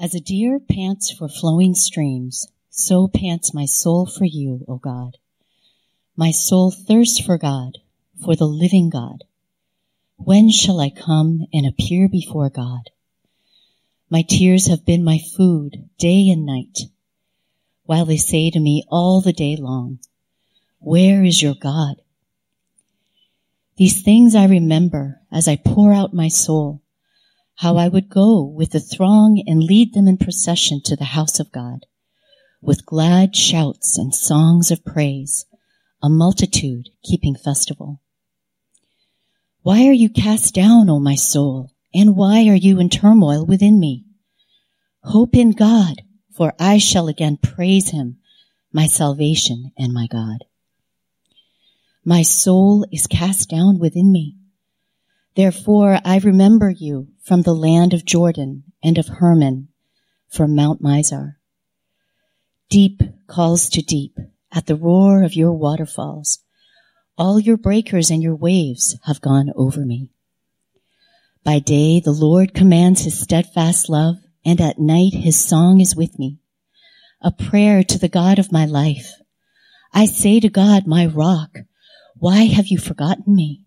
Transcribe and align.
As 0.00 0.14
a 0.14 0.20
deer 0.20 0.60
pants 0.60 1.10
for 1.10 1.28
flowing 1.28 1.74
streams, 1.74 2.46
so 2.70 3.08
pants 3.08 3.52
my 3.52 3.64
soul 3.64 4.06
for 4.06 4.24
you, 4.24 4.64
O 4.68 4.76
God. 4.76 5.16
My 6.14 6.30
soul 6.30 6.70
thirsts 6.70 7.20
for 7.20 7.36
God, 7.36 7.78
for 8.24 8.36
the 8.36 8.46
living 8.46 8.90
God. 8.90 9.24
When 10.16 10.50
shall 10.50 10.78
I 10.78 10.90
come 10.90 11.46
and 11.52 11.66
appear 11.66 12.08
before 12.08 12.48
God? 12.48 12.90
My 14.08 14.22
tears 14.22 14.68
have 14.68 14.86
been 14.86 15.02
my 15.02 15.18
food 15.18 15.88
day 15.98 16.30
and 16.30 16.46
night, 16.46 16.82
while 17.82 18.04
they 18.04 18.18
say 18.18 18.50
to 18.50 18.60
me 18.60 18.84
all 18.88 19.20
the 19.20 19.32
day 19.32 19.56
long, 19.56 19.98
where 20.78 21.24
is 21.24 21.42
your 21.42 21.56
God? 21.60 21.96
These 23.76 24.02
things 24.02 24.36
I 24.36 24.46
remember 24.46 25.20
as 25.32 25.48
I 25.48 25.56
pour 25.56 25.92
out 25.92 26.14
my 26.14 26.28
soul 26.28 26.82
how 27.58 27.76
I 27.76 27.88
would 27.88 28.08
go 28.08 28.42
with 28.44 28.70
the 28.70 28.80
throng 28.80 29.42
and 29.46 29.62
lead 29.62 29.92
them 29.92 30.06
in 30.06 30.16
procession 30.16 30.80
to 30.84 30.94
the 30.94 31.04
house 31.04 31.40
of 31.40 31.50
God 31.50 31.86
with 32.62 32.86
glad 32.86 33.34
shouts 33.34 33.98
and 33.98 34.14
songs 34.14 34.70
of 34.70 34.84
praise, 34.84 35.44
a 36.00 36.08
multitude 36.08 36.88
keeping 37.02 37.34
festival. 37.34 38.00
Why 39.62 39.88
are 39.88 39.92
you 39.92 40.08
cast 40.08 40.54
down, 40.54 40.88
O 40.88 41.00
my 41.00 41.16
soul? 41.16 41.72
And 41.92 42.14
why 42.14 42.46
are 42.48 42.54
you 42.54 42.78
in 42.78 42.90
turmoil 42.90 43.44
within 43.44 43.80
me? 43.80 44.04
Hope 45.02 45.34
in 45.34 45.50
God, 45.50 46.02
for 46.30 46.54
I 46.60 46.78
shall 46.78 47.08
again 47.08 47.38
praise 47.38 47.90
him, 47.90 48.18
my 48.72 48.86
salvation 48.86 49.72
and 49.76 49.92
my 49.92 50.06
God. 50.06 50.44
My 52.04 52.22
soul 52.22 52.86
is 52.92 53.08
cast 53.08 53.50
down 53.50 53.80
within 53.80 54.12
me. 54.12 54.36
Therefore 55.34 55.98
I 56.04 56.18
remember 56.18 56.70
you 56.70 57.08
from 57.28 57.42
the 57.42 57.54
land 57.54 57.92
of 57.92 58.06
Jordan 58.06 58.64
and 58.82 58.96
of 58.96 59.06
Hermon 59.06 59.68
from 60.30 60.54
Mount 60.54 60.80
Mizar. 60.80 61.36
Deep 62.70 63.02
calls 63.26 63.68
to 63.68 63.82
deep 63.82 64.16
at 64.50 64.64
the 64.64 64.74
roar 64.74 65.22
of 65.22 65.34
your 65.34 65.52
waterfalls. 65.52 66.38
All 67.18 67.38
your 67.38 67.58
breakers 67.58 68.10
and 68.10 68.22
your 68.22 68.34
waves 68.34 68.96
have 69.04 69.20
gone 69.20 69.52
over 69.54 69.84
me. 69.84 70.10
By 71.44 71.58
day 71.58 72.00
the 72.00 72.12
Lord 72.12 72.54
commands 72.54 73.02
his 73.02 73.20
steadfast 73.20 73.90
love 73.90 74.16
and 74.42 74.58
at 74.58 74.78
night 74.78 75.12
his 75.12 75.38
song 75.38 75.82
is 75.82 75.94
with 75.94 76.18
me. 76.18 76.38
A 77.20 77.30
prayer 77.30 77.84
to 77.84 77.98
the 77.98 78.08
God 78.08 78.38
of 78.38 78.52
my 78.52 78.64
life. 78.64 79.12
I 79.92 80.06
say 80.06 80.40
to 80.40 80.48
God, 80.48 80.86
my 80.86 81.04
rock, 81.04 81.58
why 82.16 82.44
have 82.46 82.68
you 82.68 82.78
forgotten 82.78 83.36
me? 83.36 83.66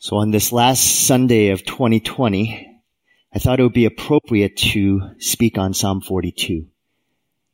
So 0.00 0.18
on 0.18 0.30
this 0.30 0.52
last 0.52 1.06
Sunday 1.06 1.48
of 1.48 1.64
2020, 1.64 2.80
I 3.34 3.38
thought 3.40 3.58
it 3.58 3.64
would 3.64 3.72
be 3.72 3.84
appropriate 3.84 4.56
to 4.58 5.10
speak 5.18 5.58
on 5.58 5.74
Psalm 5.74 6.02
42. 6.02 6.66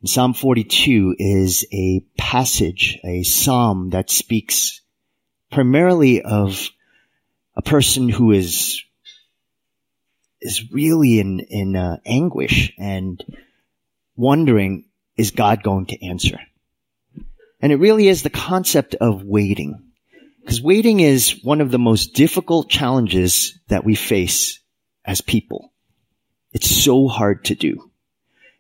And 0.01 0.11
Psalm 0.11 0.34
42 0.34 1.17
is 1.19 1.67
a 1.73 2.05
passage, 2.19 2.98
a 3.02 3.23
psalm 3.23 3.91
that 3.91 4.11
speaks 4.11 4.83
primarily 5.51 6.20
of 6.20 6.69
a 7.57 7.63
person 7.63 8.11
who 8.11 8.33
is 8.33 8.85
is 10.42 10.70
really 10.70 11.20
in 11.20 11.40
in 11.40 11.77
uh, 11.77 11.96
anguish 12.05 12.74
and 12.77 13.24
wondering 14.17 14.85
is 15.17 15.30
God 15.30 15.63
going 15.63 15.86
to 15.86 16.07
answer? 16.07 16.39
And 17.63 17.73
it 17.73 17.77
really 17.77 18.07
is 18.07 18.23
the 18.23 18.29
concept 18.29 18.96
of 18.96 19.24
waiting. 19.24 19.94
Because 20.45 20.61
waiting 20.61 21.01
is 21.01 21.43
one 21.43 21.63
of 21.63 21.71
the 21.71 21.79
most 21.79 22.13
difficult 22.13 22.69
challenges 22.69 23.59
that 23.69 23.83
we 23.83 23.95
face 23.95 24.61
as 25.03 25.23
people. 25.23 25.73
It's 26.53 26.69
so 26.69 27.09
hard 27.09 27.47
to 27.47 27.55
do, 27.55 27.91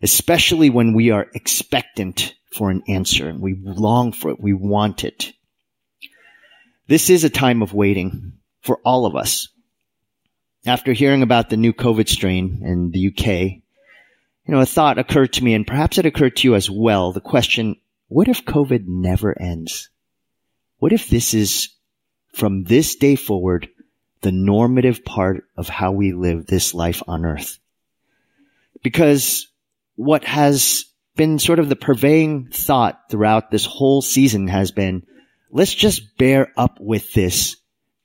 especially 0.00 0.70
when 0.70 0.94
we 0.94 1.10
are 1.10 1.26
expectant 1.34 2.34
for 2.54 2.70
an 2.70 2.84
answer 2.88 3.28
and 3.28 3.40
we 3.40 3.54
long 3.62 4.12
for 4.12 4.30
it. 4.30 4.40
We 4.40 4.54
want 4.54 5.04
it. 5.04 5.34
This 6.86 7.10
is 7.10 7.22
a 7.22 7.30
time 7.30 7.60
of 7.60 7.74
waiting 7.74 8.38
for 8.62 8.80
all 8.82 9.04
of 9.04 9.14
us. 9.14 9.48
After 10.64 10.94
hearing 10.94 11.22
about 11.22 11.50
the 11.50 11.58
new 11.58 11.74
COVID 11.74 12.08
strain 12.08 12.62
in 12.64 12.92
the 12.92 13.08
UK, 13.08 13.26
you 14.46 14.54
know, 14.54 14.60
a 14.60 14.66
thought 14.66 14.98
occurred 14.98 15.34
to 15.34 15.44
me 15.44 15.52
and 15.52 15.66
perhaps 15.66 15.98
it 15.98 16.06
occurred 16.06 16.36
to 16.36 16.48
you 16.48 16.54
as 16.54 16.70
well. 16.70 17.12
The 17.12 17.20
question, 17.20 17.76
what 18.08 18.28
if 18.28 18.46
COVID 18.46 18.86
never 18.86 19.38
ends? 19.38 19.90
What 20.84 20.92
if 20.92 21.08
this 21.08 21.32
is 21.32 21.70
from 22.34 22.64
this 22.64 22.96
day 22.96 23.16
forward 23.16 23.70
the 24.20 24.32
normative 24.32 25.02
part 25.02 25.44
of 25.56 25.66
how 25.66 25.92
we 25.92 26.12
live 26.12 26.44
this 26.44 26.74
life 26.74 27.02
on 27.08 27.24
earth? 27.24 27.58
Because 28.82 29.48
what 29.96 30.24
has 30.24 30.84
been 31.16 31.38
sort 31.38 31.58
of 31.58 31.70
the 31.70 31.74
purveying 31.74 32.50
thought 32.50 33.00
throughout 33.08 33.50
this 33.50 33.64
whole 33.64 34.02
season 34.02 34.48
has 34.48 34.72
been, 34.72 35.06
let's 35.50 35.72
just 35.72 36.18
bear 36.18 36.52
up 36.54 36.78
with 36.78 37.14
this 37.14 37.56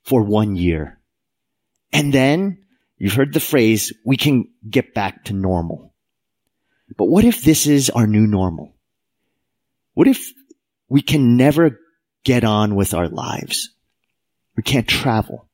for 0.04 0.22
one 0.22 0.56
year. 0.56 0.98
And 1.92 2.14
then 2.14 2.64
you've 2.96 3.12
heard 3.12 3.34
the 3.34 3.40
phrase, 3.40 3.92
we 4.06 4.16
can 4.16 4.48
get 4.66 4.94
back 4.94 5.24
to 5.24 5.34
normal. 5.34 5.92
But 6.96 7.10
what 7.10 7.26
if 7.26 7.42
this 7.42 7.66
is 7.66 7.90
our 7.90 8.06
new 8.06 8.26
normal? 8.26 8.74
What 9.92 10.08
if 10.08 10.32
we 10.88 11.02
can 11.02 11.36
never 11.36 11.78
get 12.24 12.44
on 12.44 12.74
with 12.74 12.94
our 12.94 13.08
lives? 13.08 13.70
We 14.56 14.62
can't 14.62 14.88
travel. 14.88 15.48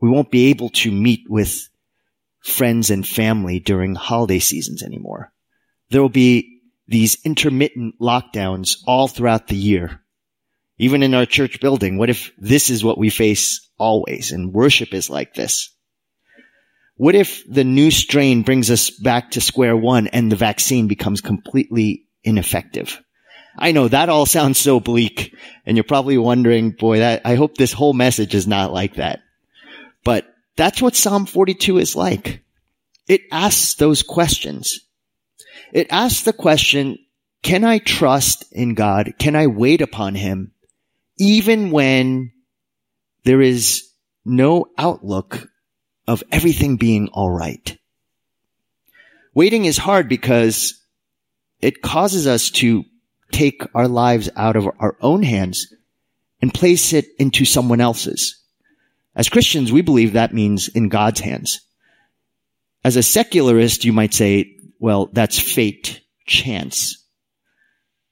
We 0.00 0.10
won't 0.10 0.30
be 0.30 0.50
able 0.50 0.70
to 0.70 0.90
meet 0.90 1.30
with 1.30 1.68
friends 2.40 2.90
and 2.90 3.06
family 3.06 3.60
during 3.60 3.94
holiday 3.94 4.40
seasons 4.40 4.82
anymore. 4.82 5.32
There 5.90 6.02
will 6.02 6.08
be 6.08 6.60
these 6.88 7.18
intermittent 7.24 8.00
lockdowns 8.00 8.78
all 8.86 9.08
throughout 9.08 9.46
the 9.46 9.56
year. 9.56 10.00
Even 10.78 11.02
in 11.02 11.14
our 11.14 11.26
church 11.26 11.60
building, 11.60 11.96
what 11.96 12.10
if 12.10 12.32
this 12.36 12.68
is 12.68 12.84
what 12.84 12.98
we 12.98 13.10
face 13.10 13.70
always 13.78 14.32
and 14.32 14.52
worship 14.52 14.92
is 14.92 15.08
like 15.08 15.34
this? 15.34 15.70
What 16.96 17.14
if 17.14 17.42
the 17.48 17.64
new 17.64 17.90
strain 17.90 18.42
brings 18.42 18.70
us 18.70 18.90
back 18.90 19.32
to 19.32 19.40
square 19.40 19.76
one 19.76 20.08
and 20.08 20.30
the 20.30 20.36
vaccine 20.36 20.88
becomes 20.88 21.20
completely 21.20 22.06
ineffective? 22.24 23.00
I 23.56 23.72
know 23.72 23.88
that 23.88 24.08
all 24.08 24.26
sounds 24.26 24.58
so 24.58 24.80
bleak 24.80 25.34
and 25.66 25.76
you're 25.76 25.84
probably 25.84 26.18
wondering, 26.18 26.70
boy, 26.70 26.98
that, 26.98 27.22
I 27.24 27.34
hope 27.34 27.56
this 27.56 27.72
whole 27.72 27.92
message 27.92 28.34
is 28.34 28.46
not 28.46 28.72
like 28.72 28.94
that. 28.94 29.20
But 30.04 30.26
that's 30.56 30.82
what 30.82 30.96
Psalm 30.96 31.26
42 31.26 31.78
is 31.78 31.94
like. 31.94 32.42
It 33.08 33.22
asks 33.30 33.74
those 33.74 34.02
questions. 34.02 34.80
It 35.72 35.88
asks 35.90 36.22
the 36.22 36.32
question, 36.32 36.98
can 37.42 37.64
I 37.64 37.78
trust 37.78 38.44
in 38.52 38.74
God? 38.74 39.14
Can 39.18 39.36
I 39.36 39.48
wait 39.48 39.80
upon 39.80 40.14
Him 40.14 40.52
even 41.18 41.70
when 41.70 42.32
there 43.24 43.40
is 43.40 43.88
no 44.24 44.66
outlook 44.78 45.48
of 46.06 46.22
everything 46.30 46.76
being 46.76 47.08
alright? 47.08 47.78
Waiting 49.34 49.64
is 49.64 49.78
hard 49.78 50.08
because 50.08 50.80
it 51.60 51.80
causes 51.80 52.26
us 52.26 52.50
to 52.50 52.84
take 53.32 53.62
our 53.74 53.88
lives 53.88 54.28
out 54.36 54.56
of 54.56 54.68
our 54.78 54.96
own 55.00 55.22
hands 55.22 55.72
and 56.40 56.52
place 56.52 56.92
it 56.92 57.06
into 57.18 57.44
someone 57.44 57.80
else's. 57.80 58.38
As 59.14 59.28
Christians, 59.28 59.72
we 59.72 59.82
believe 59.82 60.12
that 60.12 60.34
means 60.34 60.68
in 60.68 60.88
God's 60.88 61.20
hands. 61.20 61.60
As 62.84 62.96
a 62.96 63.02
secularist, 63.02 63.84
you 63.84 63.92
might 63.92 64.14
say, 64.14 64.56
well, 64.78 65.08
that's 65.12 65.38
fate, 65.38 66.00
chance. 66.26 66.98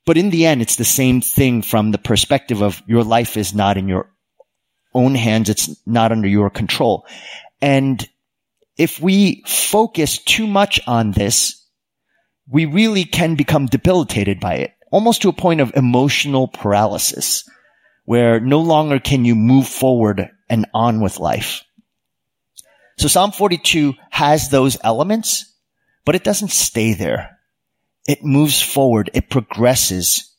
But 0.06 0.16
in 0.16 0.30
the 0.30 0.46
end, 0.46 0.62
it's 0.62 0.76
the 0.76 0.84
same 0.84 1.20
thing 1.20 1.62
from 1.62 1.90
the 1.90 1.98
perspective 1.98 2.62
of 2.62 2.82
your 2.86 3.04
life 3.04 3.36
is 3.36 3.54
not 3.54 3.76
in 3.76 3.88
your 3.88 4.10
own 4.94 5.14
hands. 5.14 5.48
It's 5.48 5.76
not 5.86 6.12
under 6.12 6.28
your 6.28 6.50
control. 6.50 7.06
And 7.60 8.06
if 8.76 9.00
we 9.00 9.42
focus 9.46 10.18
too 10.18 10.46
much 10.46 10.80
on 10.86 11.12
this, 11.12 11.64
we 12.48 12.64
really 12.64 13.04
can 13.04 13.34
become 13.34 13.66
debilitated 13.66 14.40
by 14.40 14.54
it 14.54 14.72
almost 14.90 15.22
to 15.22 15.28
a 15.28 15.32
point 15.32 15.60
of 15.60 15.74
emotional 15.74 16.48
paralysis 16.48 17.48
where 18.04 18.40
no 18.40 18.60
longer 18.60 18.98
can 18.98 19.24
you 19.24 19.34
move 19.34 19.68
forward 19.68 20.30
and 20.48 20.66
on 20.74 21.00
with 21.00 21.20
life. 21.20 21.62
So 22.98 23.08
Psalm 23.08 23.32
42 23.32 23.94
has 24.10 24.50
those 24.50 24.76
elements, 24.82 25.54
but 26.04 26.16
it 26.16 26.24
doesn't 26.24 26.50
stay 26.50 26.92
there. 26.94 27.38
It 28.08 28.24
moves 28.24 28.60
forward. 28.60 29.10
It 29.14 29.30
progresses. 29.30 30.34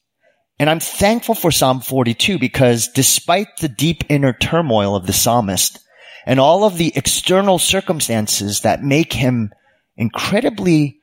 And 0.60 0.70
I'm 0.70 0.82
thankful 0.82 1.34
for 1.34 1.50
Psalm 1.50 1.80
42 1.80 2.38
because 2.38 2.90
despite 2.90 3.48
the 3.60 3.70
deep 3.70 4.04
inner 4.10 4.34
turmoil 4.34 4.96
of 4.96 5.08
the 5.08 5.14
psalmist 5.14 5.80
and 6.26 6.40
all 6.40 6.66
of 6.66 6.78
the 6.78 6.92
external 6.96 7.58
circumstances 7.58 8.62
that 8.62 8.84
make 8.84 9.14
him 9.14 9.52
incredibly 9.96 11.00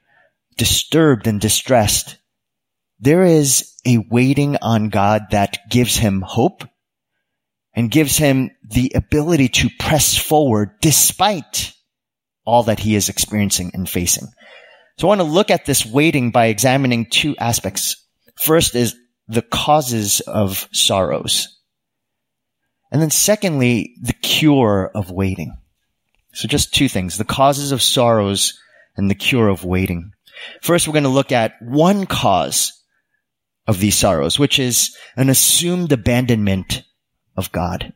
disturbed 0.58 1.26
and 1.26 1.40
distressed, 1.40 2.17
there 3.00 3.24
is 3.24 3.74
a 3.86 3.98
waiting 3.98 4.56
on 4.60 4.88
God 4.88 5.26
that 5.30 5.70
gives 5.70 5.96
him 5.96 6.20
hope 6.20 6.64
and 7.74 7.90
gives 7.90 8.16
him 8.16 8.50
the 8.62 8.92
ability 8.94 9.48
to 9.48 9.70
press 9.78 10.16
forward 10.16 10.80
despite 10.80 11.72
all 12.44 12.64
that 12.64 12.80
he 12.80 12.96
is 12.96 13.08
experiencing 13.08 13.70
and 13.74 13.88
facing. 13.88 14.26
So 14.98 15.06
I 15.06 15.10
want 15.10 15.20
to 15.20 15.24
look 15.26 15.50
at 15.50 15.64
this 15.64 15.86
waiting 15.86 16.30
by 16.30 16.46
examining 16.46 17.06
two 17.06 17.36
aspects. 17.36 18.04
First 18.36 18.74
is 18.74 18.96
the 19.28 19.42
causes 19.42 20.20
of 20.20 20.66
sorrows. 20.72 21.56
And 22.90 23.00
then 23.00 23.10
secondly, 23.10 23.96
the 24.02 24.14
cure 24.14 24.90
of 24.94 25.10
waiting. 25.10 25.56
So 26.32 26.48
just 26.48 26.74
two 26.74 26.88
things, 26.88 27.16
the 27.16 27.24
causes 27.24 27.70
of 27.70 27.82
sorrows 27.82 28.58
and 28.96 29.10
the 29.10 29.14
cure 29.14 29.48
of 29.48 29.64
waiting. 29.64 30.12
First, 30.62 30.88
we're 30.88 30.94
going 30.94 31.04
to 31.04 31.10
look 31.10 31.32
at 31.32 31.60
one 31.60 32.06
cause 32.06 32.77
of 33.68 33.78
these 33.78 33.96
sorrows, 33.96 34.38
which 34.38 34.58
is 34.58 34.96
an 35.14 35.28
assumed 35.28 35.92
abandonment 35.92 36.82
of 37.36 37.52
God. 37.52 37.92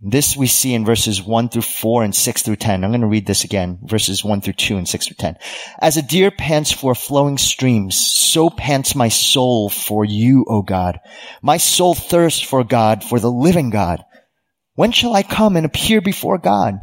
This 0.00 0.36
we 0.36 0.46
see 0.46 0.74
in 0.74 0.84
verses 0.84 1.22
1 1.22 1.48
through 1.48 1.62
4 1.62 2.04
and 2.04 2.14
6 2.14 2.42
through 2.42 2.56
10. 2.56 2.84
I'm 2.84 2.90
going 2.90 3.00
to 3.00 3.06
read 3.06 3.26
this 3.26 3.44
again, 3.44 3.78
verses 3.82 4.22
1 4.22 4.42
through 4.42 4.52
2 4.52 4.76
and 4.76 4.88
6 4.88 5.06
through 5.06 5.16
10. 5.16 5.36
As 5.80 5.96
a 5.96 6.02
deer 6.02 6.30
pants 6.30 6.70
for 6.70 6.94
flowing 6.94 7.38
streams, 7.38 7.96
so 7.96 8.48
pants 8.48 8.94
my 8.94 9.08
soul 9.08 9.68
for 9.68 10.04
you, 10.04 10.44
O 10.48 10.62
God. 10.62 11.00
My 11.42 11.56
soul 11.56 11.94
thirsts 11.94 12.42
for 12.42 12.62
God, 12.62 13.02
for 13.02 13.18
the 13.18 13.32
living 13.32 13.70
God. 13.70 14.04
When 14.74 14.92
shall 14.92 15.14
I 15.14 15.22
come 15.22 15.56
and 15.56 15.66
appear 15.66 16.00
before 16.00 16.38
God? 16.38 16.78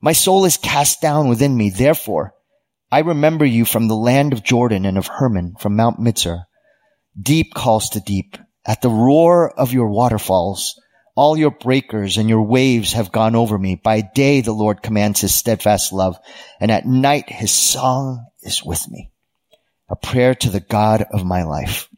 My 0.00 0.12
soul 0.12 0.44
is 0.44 0.56
cast 0.56 1.00
down 1.00 1.28
within 1.28 1.56
me. 1.56 1.70
Therefore, 1.70 2.34
I 2.90 3.00
remember 3.00 3.44
you 3.44 3.64
from 3.64 3.86
the 3.86 3.96
land 3.96 4.32
of 4.32 4.42
Jordan 4.42 4.84
and 4.84 4.98
of 4.98 5.06
Hermon, 5.06 5.54
from 5.60 5.76
Mount 5.76 6.00
Mizar. 6.00 6.46
Deep 7.20 7.54
calls 7.54 7.90
to 7.90 8.00
deep 8.00 8.36
at 8.64 8.82
the 8.82 8.90
roar 8.90 9.50
of 9.50 9.72
your 9.72 9.88
waterfalls. 9.88 10.80
All 11.16 11.36
your 11.36 11.50
breakers 11.50 12.16
and 12.16 12.28
your 12.28 12.42
waves 12.42 12.92
have 12.92 13.12
gone 13.12 13.34
over 13.34 13.58
me. 13.58 13.74
By 13.74 14.00
day 14.00 14.40
the 14.40 14.52
Lord 14.52 14.82
commands 14.82 15.20
his 15.20 15.34
steadfast 15.34 15.92
love, 15.92 16.18
and 16.60 16.70
at 16.70 16.86
night 16.86 17.28
his 17.28 17.50
song 17.50 18.26
is 18.42 18.64
with 18.64 18.88
me. 18.88 19.10
A 19.88 19.96
prayer 19.96 20.34
to 20.36 20.50
the 20.50 20.60
God 20.60 21.04
of 21.12 21.24
my 21.24 21.42
life. 21.42 21.88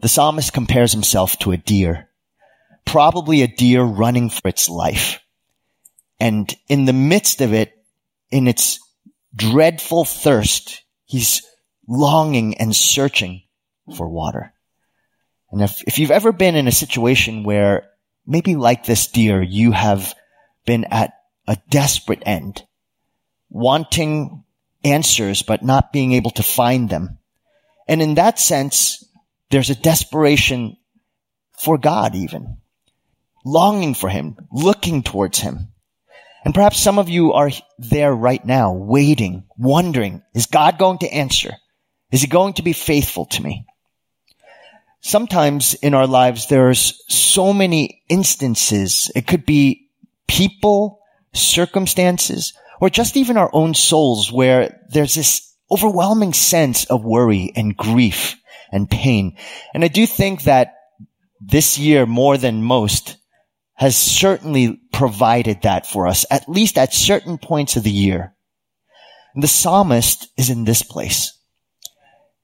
The 0.00 0.08
psalmist 0.08 0.52
compares 0.52 0.92
himself 0.92 1.38
to 1.40 1.52
a 1.52 1.56
deer, 1.56 2.08
probably 2.84 3.42
a 3.42 3.46
deer 3.46 3.82
running 3.82 4.30
for 4.30 4.48
its 4.48 4.68
life. 4.68 5.20
And 6.18 6.52
in 6.68 6.86
the 6.86 6.92
midst 6.92 7.40
of 7.40 7.52
it, 7.52 7.72
in 8.30 8.48
its 8.48 8.80
dreadful 9.34 10.04
thirst, 10.04 10.82
he's 11.04 11.42
longing 11.86 12.58
and 12.58 12.74
searching 12.74 13.42
for 13.96 14.08
water. 14.08 14.52
And 15.50 15.62
if, 15.62 15.82
if 15.86 15.98
you've 15.98 16.10
ever 16.10 16.32
been 16.32 16.54
in 16.54 16.68
a 16.68 16.72
situation 16.72 17.44
where 17.44 17.88
maybe 18.26 18.56
like 18.56 18.84
this 18.84 19.08
deer, 19.08 19.42
you 19.42 19.72
have 19.72 20.14
been 20.64 20.84
at 20.84 21.12
a 21.46 21.58
desperate 21.68 22.22
end, 22.24 22.64
wanting 23.50 24.44
answers, 24.84 25.42
but 25.42 25.62
not 25.62 25.92
being 25.92 26.12
able 26.12 26.30
to 26.32 26.42
find 26.42 26.88
them. 26.88 27.18
And 27.86 28.00
in 28.00 28.14
that 28.14 28.38
sense, 28.38 29.04
there's 29.50 29.70
a 29.70 29.74
desperation 29.74 30.76
for 31.58 31.78
God 31.78 32.14
even. 32.14 32.58
Longing 33.44 33.94
for 33.94 34.08
Him, 34.08 34.36
looking 34.50 35.02
towards 35.02 35.38
Him. 35.38 35.68
And 36.44 36.54
perhaps 36.54 36.78
some 36.78 36.98
of 36.98 37.08
you 37.08 37.32
are 37.34 37.50
there 37.78 38.14
right 38.14 38.44
now, 38.44 38.72
waiting, 38.72 39.44
wondering, 39.56 40.22
is 40.34 40.46
God 40.46 40.78
going 40.78 40.98
to 40.98 41.12
answer? 41.12 41.52
Is 42.12 42.20
He 42.20 42.28
going 42.28 42.54
to 42.54 42.62
be 42.62 42.72
faithful 42.72 43.26
to 43.26 43.42
me? 43.42 43.66
sometimes 45.02 45.74
in 45.74 45.92
our 45.92 46.06
lives, 46.06 46.46
there's 46.46 47.02
so 47.08 47.52
many 47.52 48.02
instances. 48.08 49.10
It 49.14 49.26
could 49.26 49.44
be 49.44 49.90
people, 50.26 51.00
circumstances, 51.34 52.54
or 52.80 52.88
just 52.88 53.16
even 53.16 53.36
our 53.36 53.50
own 53.52 53.74
souls 53.74 54.32
where 54.32 54.80
there's 54.88 55.14
this 55.14 55.54
overwhelming 55.70 56.32
sense 56.32 56.84
of 56.86 57.04
worry 57.04 57.52
and 57.54 57.76
grief 57.76 58.36
and 58.70 58.88
pain. 58.88 59.36
And 59.74 59.84
I 59.84 59.88
do 59.88 60.06
think 60.06 60.44
that 60.44 60.74
this 61.40 61.78
year 61.78 62.06
more 62.06 62.38
than 62.38 62.62
most 62.62 63.16
has 63.74 63.96
certainly 63.96 64.80
provided 64.92 65.62
that 65.62 65.86
for 65.86 66.06
us, 66.06 66.24
at 66.30 66.48
least 66.48 66.78
at 66.78 66.94
certain 66.94 67.36
points 67.36 67.76
of 67.76 67.82
the 67.82 67.90
year. 67.90 68.34
And 69.34 69.42
the 69.42 69.48
psalmist 69.48 70.28
is 70.36 70.50
in 70.50 70.64
this 70.64 70.82
place. 70.82 71.31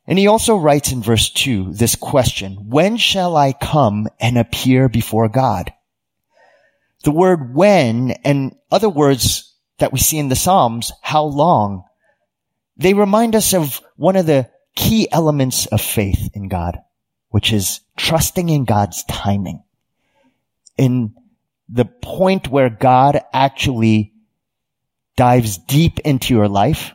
And 0.09 0.19
he 0.19 0.27
also 0.27 0.57
writes 0.57 0.91
in 0.91 1.03
verse 1.03 1.29
2 1.31 1.75
this 1.75 1.95
question, 1.95 2.71
when 2.71 2.97
shall 2.97 3.37
I 3.37 3.53
come 3.53 4.09
and 4.19 4.39
appear 4.39 4.89
before 4.89 5.29
God? 5.29 5.71
The 7.05 7.11
word 7.11 7.55
when 7.55 8.13
and 8.25 8.57
other 8.71 8.89
words 8.89 9.55
that 9.77 9.93
we 9.93 9.99
see 9.99 10.19
in 10.19 10.31
the 10.31 10.35
Psalms, 10.35 10.93
how 11.03 11.25
long, 11.25 11.85
they 12.79 12.95
remind 12.95 13.37
us 13.37 13.53
of 13.53 13.83
one 13.97 14.17
of 14.17 14.25
the 14.25 14.49
key 14.75 15.09
elements 15.13 15.67
of 15.67 15.81
faith 15.83 16.31
in 16.33 16.49
God, 16.49 16.79
which 17.29 17.53
is 17.53 17.81
trusting 17.97 18.49
in 18.49 18.65
God's 18.65 19.05
timing. 19.05 19.63
In 20.79 21.15
the 21.69 21.85
point 21.85 22.49
where 22.49 22.71
God 22.71 23.21
actually 23.33 24.15
dives 25.17 25.59
deep 25.59 25.99
into 26.01 26.33
your 26.33 26.49
life 26.49 26.95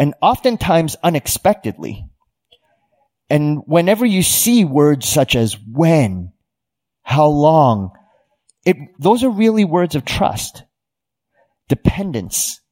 and 0.00 0.14
oftentimes 0.22 0.96
unexpectedly. 1.02 2.08
And 3.28 3.58
whenever 3.66 4.06
you 4.06 4.22
see 4.22 4.64
words 4.64 5.06
such 5.06 5.36
as 5.36 5.58
when, 5.70 6.32
how 7.02 7.26
long, 7.26 7.90
it, 8.64 8.78
those 8.98 9.24
are 9.24 9.28
really 9.28 9.66
words 9.66 9.96
of 9.96 10.06
trust, 10.06 10.64
dependence. 11.68 12.62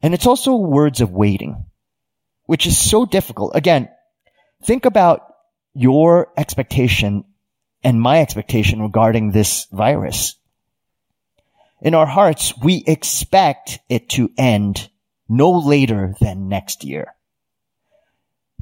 And 0.00 0.14
it's 0.14 0.28
also 0.28 0.54
words 0.54 1.00
of 1.00 1.10
waiting, 1.10 1.66
which 2.46 2.68
is 2.68 2.78
so 2.78 3.04
difficult. 3.04 3.56
Again, 3.56 3.88
think 4.62 4.84
about 4.84 5.22
your 5.74 6.32
expectation 6.36 7.24
and 7.82 8.00
my 8.00 8.20
expectation 8.20 8.80
regarding 8.80 9.32
this 9.32 9.66
virus. 9.72 10.36
In 11.82 11.94
our 11.94 12.06
hearts, 12.06 12.56
we 12.56 12.84
expect 12.86 13.80
it 13.88 14.10
to 14.10 14.30
end 14.38 14.88
no 15.28 15.52
later 15.52 16.14
than 16.20 16.48
next 16.48 16.84
year. 16.84 17.14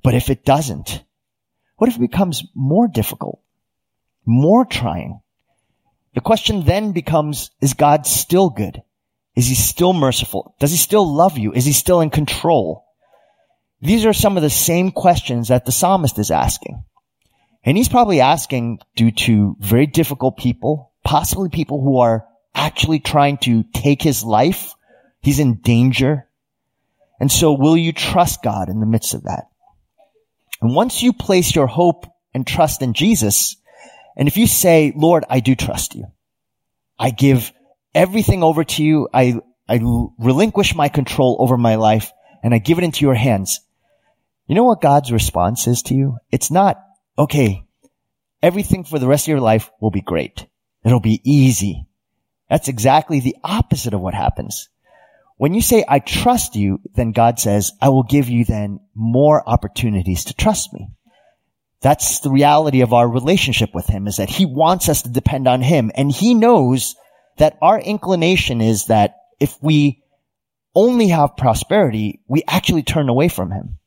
But 0.03 0.15
if 0.15 0.31
it 0.31 0.45
doesn't, 0.45 1.03
what 1.77 1.89
if 1.89 1.97
it 1.97 2.01
becomes 2.01 2.45
more 2.55 2.89
difficult, 2.89 3.41
more 4.25 4.65
trying? 4.65 5.21
The 6.15 6.21
question 6.21 6.65
then 6.65 6.93
becomes, 6.93 7.51
is 7.61 7.75
God 7.75 8.07
still 8.07 8.51
good? 8.51 8.83
Is 9.35 9.47
he 9.47 9.55
still 9.55 9.93
merciful? 9.93 10.55
Does 10.59 10.71
he 10.71 10.77
still 10.77 11.07
love 11.11 11.39
you? 11.39 11.53
Is 11.53 11.65
he 11.65 11.73
still 11.73 12.01
in 12.01 12.11
control? 12.11 12.85
These 13.81 14.05
are 14.05 14.13
some 14.13 14.37
of 14.37 14.43
the 14.43 14.51
same 14.51 14.93
questions 14.93 15.49
that 15.49 15.65
the 15.65 15.73
psalmist 15.73 16.19
is 16.19 16.31
asking. 16.31 16.85
And 17.65 17.77
he's 17.77 17.89
probably 17.89 18.21
asking 18.21 18.81
due 18.95 19.13
to 19.13 19.57
very 19.59 19.87
difficult 19.87 20.37
people, 20.37 20.93
possibly 21.05 21.49
people 21.49 21.81
who 21.81 21.99
are 21.99 22.27
actually 22.55 23.01
trying 23.01 23.39
to 23.39 23.63
take 23.63 24.03
his 24.03 24.23
life. 24.23 24.75
He's 25.21 25.39
in 25.39 25.55
danger. 25.55 26.29
And 27.23 27.31
so 27.31 27.53
will 27.53 27.77
you 27.77 27.93
trust 27.93 28.43
God 28.43 28.69
in 28.69 28.81
the 28.81 28.87
midst 28.87 29.15
of 29.15 29.23
that? 29.23 29.45
And 30.61 30.75
once 30.75 31.05
you 31.05 31.13
place 31.13 31.55
your 31.55 31.69
hope 31.69 32.05
and 32.35 32.45
trust 32.45 32.83
in 32.83 32.95
Jesus, 32.95 33.55
and 34.17 34.27
if 34.27 34.37
you 34.37 34.49
say, 34.49 34.93
Lord, 34.97 35.25
I 35.31 35.39
do 35.39 35.55
trust 35.55 35.95
you. 35.95 36.07
I 36.99 37.11
give 37.11 37.53
everything 37.95 38.43
over 38.43 38.65
to 38.65 38.83
you. 38.83 39.09
I, 39.15 39.41
I 39.69 39.79
relinquish 40.19 40.75
my 40.75 40.89
control 40.89 41.37
over 41.39 41.57
my 41.57 41.77
life 41.77 42.11
and 42.43 42.53
I 42.53 42.59
give 42.59 42.79
it 42.79 42.85
into 42.85 43.05
your 43.05 43.15
hands. 43.15 43.61
You 44.49 44.57
know 44.57 44.65
what 44.65 44.81
God's 44.81 45.13
response 45.13 45.69
is 45.69 45.83
to 45.85 45.95
you? 45.95 46.19
It's 46.33 46.51
not, 46.51 46.83
okay, 47.17 47.65
everything 48.43 48.83
for 48.83 48.99
the 48.99 49.07
rest 49.07 49.27
of 49.27 49.29
your 49.29 49.41
life 49.41 49.71
will 49.81 49.93
be 49.93 50.01
great. 50.01 50.49
It'll 50.85 50.99
be 50.99 51.21
easy. 51.23 51.87
That's 52.51 52.67
exactly 52.67 53.21
the 53.21 53.37
opposite 53.45 53.95
of 53.95 54.01
what 54.01 54.13
happens. 54.13 54.69
When 55.43 55.55
you 55.55 55.61
say, 55.61 55.85
I 55.89 55.99
trust 55.99 56.55
you, 56.55 56.79
then 56.95 57.11
God 57.11 57.41
says, 57.41 57.73
I 57.81 57.89
will 57.89 58.05
give 58.05 58.29
you 58.29 58.45
then 58.45 58.79
more 58.95 59.43
opportunities 59.45 60.27
to 60.27 60.35
trust 60.35 60.73
me. 60.73 60.91
That's 61.81 62.21
the 62.21 62.31
reality 62.31 62.83
of 62.83 62.93
our 62.93 63.09
relationship 63.09 63.75
with 63.75 63.89
Him 63.89 64.07
is 64.07 64.19
that 64.19 64.31
He 64.31 64.47
wants 64.47 64.89
us 64.89 65.03
to 65.03 65.09
depend 65.09 65.49
on 65.49 65.61
Him 65.61 65.91
and 65.97 66.13
He 66.13 66.35
knows 66.35 66.95
that 67.39 67.59
our 67.61 67.81
inclination 67.81 68.61
is 68.61 68.87
that 68.87 69.17
if 69.41 69.59
we 69.61 70.05
only 70.77 71.09
have 71.09 71.37
prosperity, 71.37 72.21
we 72.29 72.45
actually 72.47 72.85
turn 72.85 73.09
away 73.09 73.27
from 73.27 73.51
him. 73.51 73.79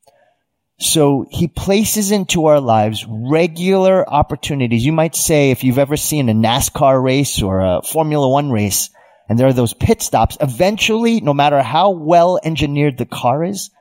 So 0.77 1.25
he 1.31 1.47
places 1.47 2.11
into 2.11 2.47
our 2.47 2.59
lives 2.59 3.05
regular 3.07 4.05
opportunities. 4.05 4.85
You 4.85 4.91
might 4.91 5.15
say 5.15 5.51
if 5.51 5.63
you've 5.63 5.79
ever 5.79 5.95
seen 5.95 6.27
a 6.27 6.33
NASCAR 6.33 7.01
race 7.01 7.41
or 7.41 7.61
a 7.61 7.81
Formula 7.81 8.27
One 8.27 8.51
race, 8.51 8.89
and 9.27 9.39
there 9.39 9.47
are 9.47 9.53
those 9.53 9.73
pit 9.73 10.01
stops, 10.01 10.37
eventually, 10.39 11.19
no 11.19 11.33
matter 11.33 11.61
how 11.61 11.91
well 11.91 12.39
engineered 12.43 12.97
the 12.97 13.05
car 13.05 13.43
is, 13.43 13.71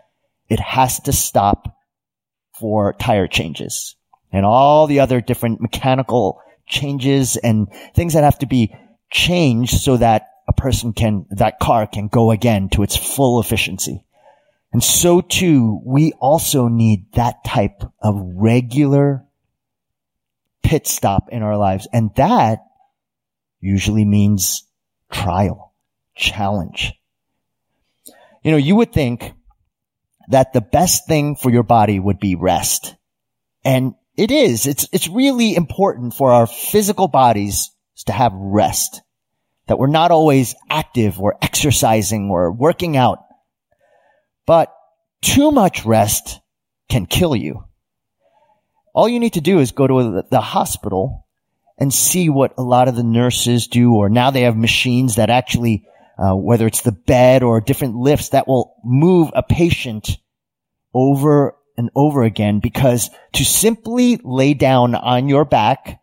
it 0.48 0.60
has 0.60 1.00
to 1.00 1.12
stop 1.12 1.76
for 2.58 2.92
tire 2.94 3.26
changes 3.26 3.96
and 4.32 4.46
all 4.46 4.86
the 4.86 5.00
other 5.00 5.20
different 5.20 5.60
mechanical 5.60 6.40
changes 6.66 7.36
and 7.36 7.68
things 7.94 8.14
that 8.14 8.24
have 8.24 8.38
to 8.38 8.46
be 8.46 8.74
changed 9.10 9.80
so 9.80 9.96
that 9.96 10.28
a 10.48 10.52
person 10.52 10.92
can, 10.92 11.26
that 11.30 11.58
car 11.58 11.86
can 11.86 12.08
go 12.08 12.30
again 12.30 12.68
to 12.70 12.82
its 12.82 12.96
full 12.96 13.40
efficiency. 13.40 14.04
And 14.72 14.82
so 14.82 15.20
too, 15.20 15.80
we 15.84 16.12
also 16.12 16.68
need 16.68 17.12
that 17.12 17.44
type 17.44 17.82
of 18.02 18.16
regular 18.18 19.24
pit 20.62 20.86
stop 20.86 21.28
in 21.30 21.42
our 21.42 21.56
lives. 21.56 21.86
And 21.92 22.10
that 22.16 22.64
usually 23.60 24.04
means 24.04 24.64
trial, 25.14 25.72
challenge. 26.16 26.92
You 28.42 28.50
know, 28.50 28.58
you 28.58 28.76
would 28.76 28.92
think 28.92 29.32
that 30.28 30.52
the 30.52 30.60
best 30.60 31.06
thing 31.06 31.36
for 31.36 31.50
your 31.50 31.62
body 31.62 31.98
would 31.98 32.18
be 32.18 32.34
rest. 32.34 32.94
And 33.64 33.94
it 34.16 34.30
is. 34.30 34.66
It's, 34.66 34.88
it's 34.92 35.08
really 35.08 35.54
important 35.54 36.14
for 36.14 36.32
our 36.32 36.46
physical 36.46 37.08
bodies 37.08 37.70
to 38.06 38.12
have 38.12 38.32
rest. 38.34 39.02
That 39.66 39.78
we're 39.78 39.86
not 39.86 40.10
always 40.10 40.54
active 40.68 41.18
or 41.18 41.36
exercising 41.40 42.28
or 42.30 42.52
working 42.52 42.96
out. 42.96 43.24
But 44.46 44.74
too 45.22 45.50
much 45.50 45.86
rest 45.86 46.40
can 46.90 47.06
kill 47.06 47.34
you. 47.34 47.64
All 48.92 49.08
you 49.08 49.20
need 49.20 49.34
to 49.34 49.40
do 49.40 49.60
is 49.60 49.72
go 49.72 49.86
to 49.86 50.24
the 50.30 50.40
hospital 50.40 51.23
and 51.84 51.92
see 51.92 52.30
what 52.30 52.54
a 52.56 52.62
lot 52.62 52.88
of 52.88 52.96
the 52.96 53.02
nurses 53.02 53.66
do, 53.66 53.92
or 53.92 54.08
now 54.08 54.30
they 54.30 54.40
have 54.40 54.56
machines 54.56 55.16
that 55.16 55.28
actually, 55.28 55.86
uh, 56.16 56.34
whether 56.34 56.66
it's 56.66 56.80
the 56.80 56.92
bed 56.92 57.42
or 57.42 57.60
different 57.60 57.94
lifts 57.94 58.30
that 58.30 58.48
will 58.48 58.74
move 58.82 59.30
a 59.34 59.42
patient 59.42 60.16
over 60.94 61.54
and 61.76 61.90
over 61.94 62.22
again 62.22 62.58
because 62.58 63.10
to 63.34 63.44
simply 63.44 64.18
lay 64.24 64.54
down 64.54 64.94
on 64.94 65.28
your 65.28 65.44
back 65.44 66.00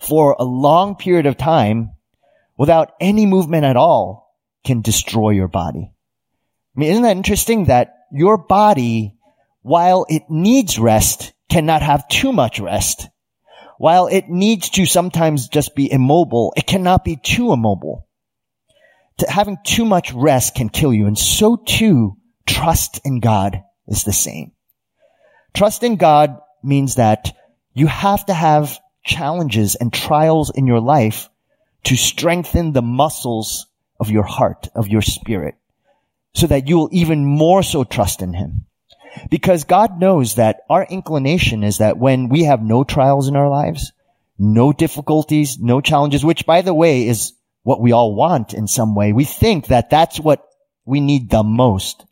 for 0.00 0.36
a 0.38 0.44
long 0.44 0.96
period 0.96 1.24
of 1.24 1.38
time 1.38 1.92
without 2.58 2.92
any 3.00 3.24
movement 3.24 3.64
at 3.64 3.78
all 3.78 4.36
can 4.66 4.82
destroy 4.82 5.30
your 5.30 5.48
body. 5.48 5.90
I 6.76 6.78
mean, 6.78 6.90
isn't 6.90 7.04
that 7.04 7.16
interesting 7.16 7.64
that 7.66 7.94
your 8.12 8.36
body, 8.36 9.16
while 9.62 10.04
it 10.10 10.24
needs 10.28 10.78
rest, 10.78 11.32
cannot 11.48 11.80
have 11.80 12.06
too 12.08 12.34
much 12.34 12.60
rest. 12.60 13.08
While 13.82 14.06
it 14.06 14.28
needs 14.28 14.70
to 14.70 14.86
sometimes 14.86 15.48
just 15.48 15.74
be 15.74 15.90
immobile, 15.90 16.54
it 16.56 16.68
cannot 16.68 17.04
be 17.04 17.16
too 17.16 17.52
immobile. 17.52 18.06
To 19.18 19.28
having 19.28 19.58
too 19.64 19.84
much 19.84 20.12
rest 20.12 20.54
can 20.54 20.68
kill 20.68 20.94
you. 20.94 21.08
And 21.08 21.18
so 21.18 21.56
too, 21.56 22.16
trust 22.46 23.00
in 23.04 23.18
God 23.18 23.60
is 23.88 24.04
the 24.04 24.12
same. 24.12 24.52
Trust 25.52 25.82
in 25.82 25.96
God 25.96 26.38
means 26.62 26.94
that 26.94 27.36
you 27.74 27.88
have 27.88 28.24
to 28.26 28.32
have 28.32 28.78
challenges 29.04 29.74
and 29.74 29.92
trials 29.92 30.50
in 30.50 30.68
your 30.68 30.80
life 30.80 31.28
to 31.82 31.96
strengthen 31.96 32.72
the 32.72 32.82
muscles 32.82 33.66
of 33.98 34.12
your 34.12 34.22
heart, 34.22 34.68
of 34.76 34.86
your 34.86 35.02
spirit, 35.02 35.56
so 36.34 36.46
that 36.46 36.68
you 36.68 36.76
will 36.76 36.90
even 36.92 37.24
more 37.24 37.64
so 37.64 37.82
trust 37.82 38.22
in 38.22 38.32
Him. 38.32 38.64
Because 39.30 39.64
God 39.64 40.00
knows 40.00 40.36
that 40.36 40.60
our 40.70 40.84
inclination 40.84 41.64
is 41.64 41.78
that 41.78 41.98
when 41.98 42.28
we 42.28 42.44
have 42.44 42.62
no 42.62 42.84
trials 42.84 43.28
in 43.28 43.36
our 43.36 43.48
lives, 43.48 43.92
no 44.38 44.72
difficulties, 44.72 45.58
no 45.58 45.80
challenges, 45.80 46.24
which 46.24 46.46
by 46.46 46.62
the 46.62 46.74
way 46.74 47.06
is 47.06 47.32
what 47.62 47.80
we 47.80 47.92
all 47.92 48.14
want 48.14 48.54
in 48.54 48.66
some 48.66 48.94
way, 48.94 49.12
we 49.12 49.24
think 49.24 49.66
that 49.66 49.90
that's 49.90 50.18
what 50.18 50.44
we 50.84 51.00
need 51.00 51.30
the 51.30 51.42
most. 51.42 52.04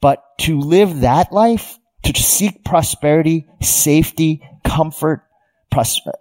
But 0.00 0.22
to 0.40 0.58
live 0.58 1.00
that 1.00 1.32
life, 1.32 1.78
to 2.02 2.20
seek 2.20 2.64
prosperity, 2.64 3.46
safety, 3.60 4.42
comfort, 4.64 5.24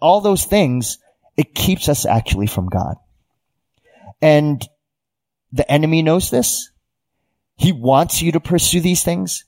all 0.02 0.22
those 0.22 0.46
things, 0.46 1.00
it 1.36 1.56
keeps 1.56 1.90
us 1.90 2.06
actually 2.06 2.48
from 2.48 2.70
God. 2.70 2.96
And 4.22 4.68
the 5.52 5.70
enemy 5.70 6.04
knows 6.04 6.30
this. 6.30 6.70
He 7.58 7.72
wants 7.72 8.22
you 8.22 8.34
to 8.34 8.40
pursue 8.40 8.82
these 8.82 9.04
things. 9.04 9.46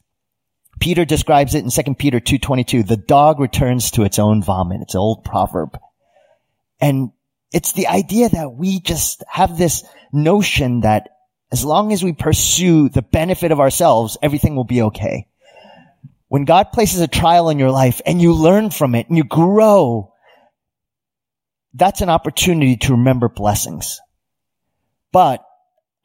Peter 0.80 1.06
describes 1.06 1.56
it 1.56 1.64
in 1.64 1.70
2 1.70 1.96
Peter 1.96 2.20
2.22. 2.20 2.86
The 2.86 2.98
dog 2.98 3.40
returns 3.40 3.92
to 3.92 4.04
its 4.04 4.20
own 4.20 4.44
vomit. 4.44 4.82
It's 4.82 4.96
an 4.96 5.00
old 5.00 5.24
proverb. 5.24 5.78
And 6.82 7.12
it's 7.52 7.74
the 7.74 7.88
idea 7.88 8.30
that 8.30 8.54
we 8.54 8.80
just 8.80 9.24
have 9.30 9.58
this 9.58 9.84
notion 10.12 10.82
that 10.82 11.10
as 11.52 11.64
long 11.64 11.94
as 11.94 12.04
we 12.04 12.14
pursue 12.14 12.90
the 12.90 13.04
benefit 13.04 13.52
of 13.52 13.60
ourselves, 13.60 14.18
everything 14.22 14.56
will 14.56 14.64
be 14.64 14.82
okay. 14.82 15.28
When 16.28 16.46
God 16.46 16.72
places 16.72 17.00
a 17.00 17.08
trial 17.08 17.50
in 17.50 17.60
your 17.60 17.70
life 17.70 18.02
and 18.08 18.20
you 18.20 18.34
learn 18.34 18.72
from 18.72 18.96
it 18.96 19.08
and 19.08 19.16
you 19.16 19.24
grow, 19.24 20.12
that's 21.76 22.02
an 22.02 22.10
opportunity 22.10 22.78
to 22.78 22.94
remember 22.94 23.30
blessings. 23.30 24.02
But 25.12 25.46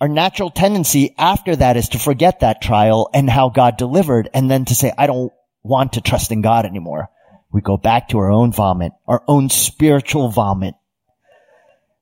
our 0.00 0.08
natural 0.08 0.50
tendency 0.50 1.14
after 1.18 1.56
that 1.56 1.76
is 1.76 1.90
to 1.90 1.98
forget 1.98 2.40
that 2.40 2.62
trial 2.62 3.10
and 3.12 3.28
how 3.28 3.48
God 3.48 3.76
delivered 3.76 4.28
and 4.32 4.50
then 4.50 4.64
to 4.66 4.74
say, 4.74 4.92
I 4.96 5.06
don't 5.06 5.32
want 5.62 5.94
to 5.94 6.00
trust 6.00 6.30
in 6.30 6.40
God 6.40 6.66
anymore. 6.66 7.08
We 7.50 7.62
go 7.62 7.76
back 7.76 8.08
to 8.08 8.18
our 8.18 8.30
own 8.30 8.52
vomit, 8.52 8.92
our 9.06 9.24
own 9.26 9.50
spiritual 9.50 10.28
vomit. 10.28 10.74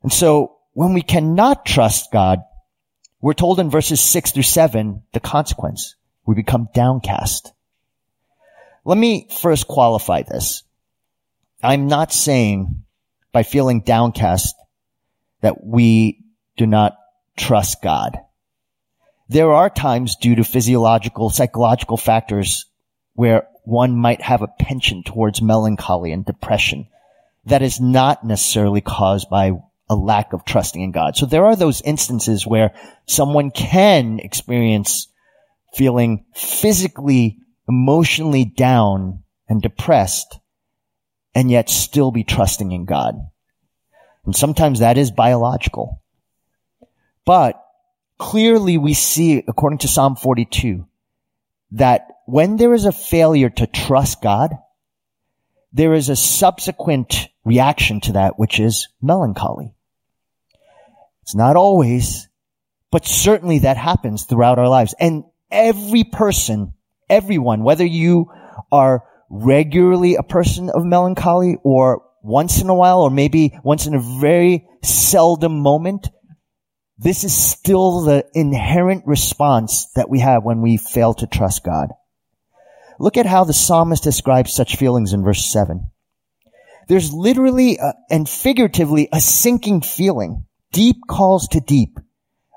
And 0.02 0.12
so 0.12 0.56
when 0.72 0.92
we 0.92 1.02
cannot 1.02 1.64
trust 1.64 2.12
God, 2.12 2.40
we're 3.20 3.32
told 3.32 3.60
in 3.60 3.70
verses 3.70 4.00
six 4.00 4.32
through 4.32 4.42
seven, 4.42 5.02
the 5.12 5.20
consequence. 5.20 5.94
We 6.26 6.34
become 6.34 6.68
downcast. 6.74 7.52
Let 8.84 8.98
me 8.98 9.28
first 9.40 9.66
qualify 9.66 10.22
this. 10.22 10.64
I'm 11.62 11.88
not 11.88 12.12
saying 12.12 12.84
by 13.32 13.42
feeling 13.42 13.80
downcast 13.80 14.54
that 15.40 15.64
we 15.64 16.24
do 16.56 16.66
not 16.66 16.96
trust 17.36 17.82
God. 17.82 18.18
There 19.28 19.52
are 19.52 19.70
times 19.70 20.16
due 20.16 20.36
to 20.36 20.44
physiological, 20.44 21.30
psychological 21.30 21.96
factors 21.96 22.66
where 23.14 23.48
one 23.64 23.96
might 23.96 24.22
have 24.22 24.42
a 24.42 24.48
penchant 24.48 25.06
towards 25.06 25.42
melancholy 25.42 26.12
and 26.12 26.24
depression 26.24 26.86
that 27.46 27.62
is 27.62 27.80
not 27.80 28.24
necessarily 28.24 28.80
caused 28.80 29.28
by 29.28 29.52
a 29.88 29.94
lack 29.94 30.32
of 30.32 30.44
trusting 30.44 30.82
in 30.82 30.92
God. 30.92 31.16
So 31.16 31.26
there 31.26 31.46
are 31.46 31.56
those 31.56 31.80
instances 31.82 32.46
where 32.46 32.74
someone 33.06 33.50
can 33.50 34.18
experience 34.18 35.08
feeling 35.74 36.24
physically 36.34 37.38
emotionally 37.68 38.44
down 38.44 39.22
and 39.48 39.62
depressed 39.62 40.38
and 41.34 41.50
yet 41.50 41.68
still 41.68 42.10
be 42.10 42.24
trusting 42.24 42.72
in 42.72 42.84
God. 42.84 43.14
And 44.24 44.34
sometimes 44.34 44.80
that 44.80 44.98
is 44.98 45.10
biological. 45.10 46.02
But 47.26 47.62
clearly 48.18 48.78
we 48.78 48.94
see, 48.94 49.44
according 49.46 49.80
to 49.80 49.88
Psalm 49.88 50.16
42, 50.16 50.86
that 51.72 52.08
when 52.24 52.56
there 52.56 52.72
is 52.72 52.86
a 52.86 52.92
failure 52.92 53.50
to 53.50 53.66
trust 53.66 54.22
God, 54.22 54.52
there 55.72 55.92
is 55.92 56.08
a 56.08 56.16
subsequent 56.16 57.28
reaction 57.44 58.00
to 58.02 58.12
that, 58.12 58.38
which 58.38 58.58
is 58.58 58.88
melancholy. 59.02 59.74
It's 61.22 61.34
not 61.34 61.56
always, 61.56 62.28
but 62.90 63.04
certainly 63.04 63.60
that 63.60 63.76
happens 63.76 64.24
throughout 64.24 64.58
our 64.58 64.68
lives. 64.68 64.94
And 64.98 65.24
every 65.50 66.04
person 66.04 66.72
everyone, 67.08 67.62
whether 67.62 67.84
you 67.84 68.30
are 68.72 69.04
regularly 69.30 70.16
a 70.16 70.22
person 70.22 70.70
of 70.70 70.84
melancholy 70.84 71.56
or 71.62 72.02
once 72.22 72.60
in 72.60 72.68
a 72.68 72.74
while 72.74 73.02
or 73.02 73.10
maybe 73.10 73.58
once 73.62 73.86
in 73.86 73.94
a 73.94 74.20
very 74.20 74.66
seldom 74.82 75.60
moment, 75.60 76.10
this 76.98 77.24
is 77.24 77.34
still 77.34 78.02
the 78.02 78.24
inherent 78.34 79.06
response 79.06 79.90
that 79.96 80.08
we 80.08 80.20
have 80.20 80.44
when 80.44 80.62
we 80.62 80.76
fail 80.78 81.14
to 81.14 81.26
trust 81.26 81.64
God. 81.64 81.90
Look 82.98 83.18
at 83.18 83.26
how 83.26 83.44
the 83.44 83.52
psalmist 83.52 84.02
describes 84.02 84.54
such 84.54 84.76
feelings 84.76 85.12
in 85.12 85.22
verse 85.22 85.50
7. 85.52 85.90
There's 86.88 87.12
literally 87.12 87.78
a, 87.78 87.94
and 88.10 88.28
figuratively 88.28 89.08
a 89.12 89.20
sinking 89.20 89.82
feeling. 89.82 90.46
Deep 90.72 90.96
calls 91.08 91.48
to 91.48 91.60
deep. 91.60 91.98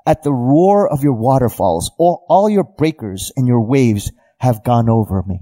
At 0.06 0.22
the 0.22 0.32
roar 0.32 0.90
of 0.90 1.02
your 1.02 1.12
waterfalls, 1.12 1.90
all, 1.98 2.24
all 2.28 2.48
your 2.48 2.64
breakers 2.64 3.32
and 3.36 3.46
your 3.46 3.60
waves 3.60 4.10
have 4.38 4.64
gone 4.64 4.88
over 4.88 5.22
me. 5.22 5.40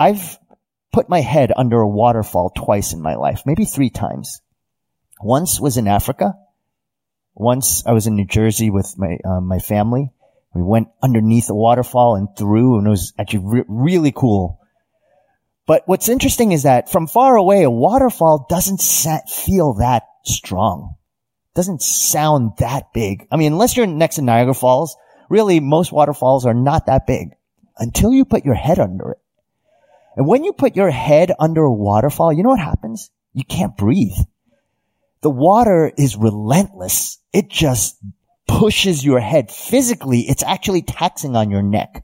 I've 0.00 0.38
put 0.92 1.08
my 1.08 1.20
head 1.20 1.52
under 1.56 1.78
a 1.78 1.88
waterfall 1.88 2.50
twice 2.50 2.92
in 2.92 3.00
my 3.00 3.14
life, 3.14 3.42
maybe 3.46 3.64
three 3.64 3.90
times. 3.90 4.40
Once 5.20 5.60
was 5.60 5.76
in 5.76 5.86
Africa, 5.86 6.34
Once 7.36 7.84
I 7.86 7.92
was 7.92 8.06
in 8.06 8.16
New 8.16 8.26
Jersey 8.26 8.70
with 8.70 8.94
my, 8.96 9.18
uh, 9.22 9.40
my 9.40 9.58
family. 9.58 10.10
We 10.54 10.62
went 10.62 10.88
underneath 11.02 11.50
a 11.50 11.54
waterfall 11.54 12.16
and 12.16 12.28
through 12.34 12.78
and 12.78 12.86
it 12.86 12.90
was 12.90 13.12
actually 13.18 13.44
re- 13.44 13.64
really 13.68 14.10
cool. 14.10 14.58
But 15.66 15.82
what's 15.84 16.08
interesting 16.08 16.52
is 16.52 16.62
that 16.62 16.90
from 16.90 17.06
far 17.06 17.36
away, 17.36 17.64
a 17.64 17.70
waterfall 17.70 18.46
doesn't 18.48 18.80
feel 18.80 19.74
that 19.74 20.04
strong. 20.24 20.94
Doesn't 21.54 21.82
sound 21.82 22.52
that 22.58 22.94
big. 22.94 23.26
I 23.30 23.36
mean, 23.36 23.52
unless 23.52 23.76
you're 23.76 23.86
next 23.86 24.14
to 24.14 24.22
Niagara 24.22 24.54
Falls, 24.54 24.96
really 25.28 25.60
most 25.60 25.92
waterfalls 25.92 26.46
are 26.46 26.54
not 26.54 26.86
that 26.86 27.06
big 27.06 27.34
until 27.76 28.14
you 28.14 28.24
put 28.24 28.46
your 28.46 28.54
head 28.54 28.78
under 28.78 29.12
it. 29.12 29.18
And 30.16 30.26
when 30.26 30.44
you 30.44 30.54
put 30.54 30.74
your 30.74 30.90
head 30.90 31.32
under 31.38 31.62
a 31.62 31.72
waterfall, 31.72 32.32
you 32.32 32.42
know 32.42 32.48
what 32.48 32.60
happens? 32.60 33.10
You 33.34 33.44
can't 33.44 33.76
breathe. 33.76 34.16
The 35.20 35.30
water 35.30 35.92
is 35.98 36.16
relentless. 36.16 37.18
It 37.36 37.50
just 37.50 37.98
pushes 38.48 39.04
your 39.04 39.20
head 39.20 39.50
physically. 39.50 40.20
It's 40.20 40.42
actually 40.42 40.80
taxing 40.80 41.36
on 41.36 41.50
your 41.50 41.60
neck. 41.60 42.02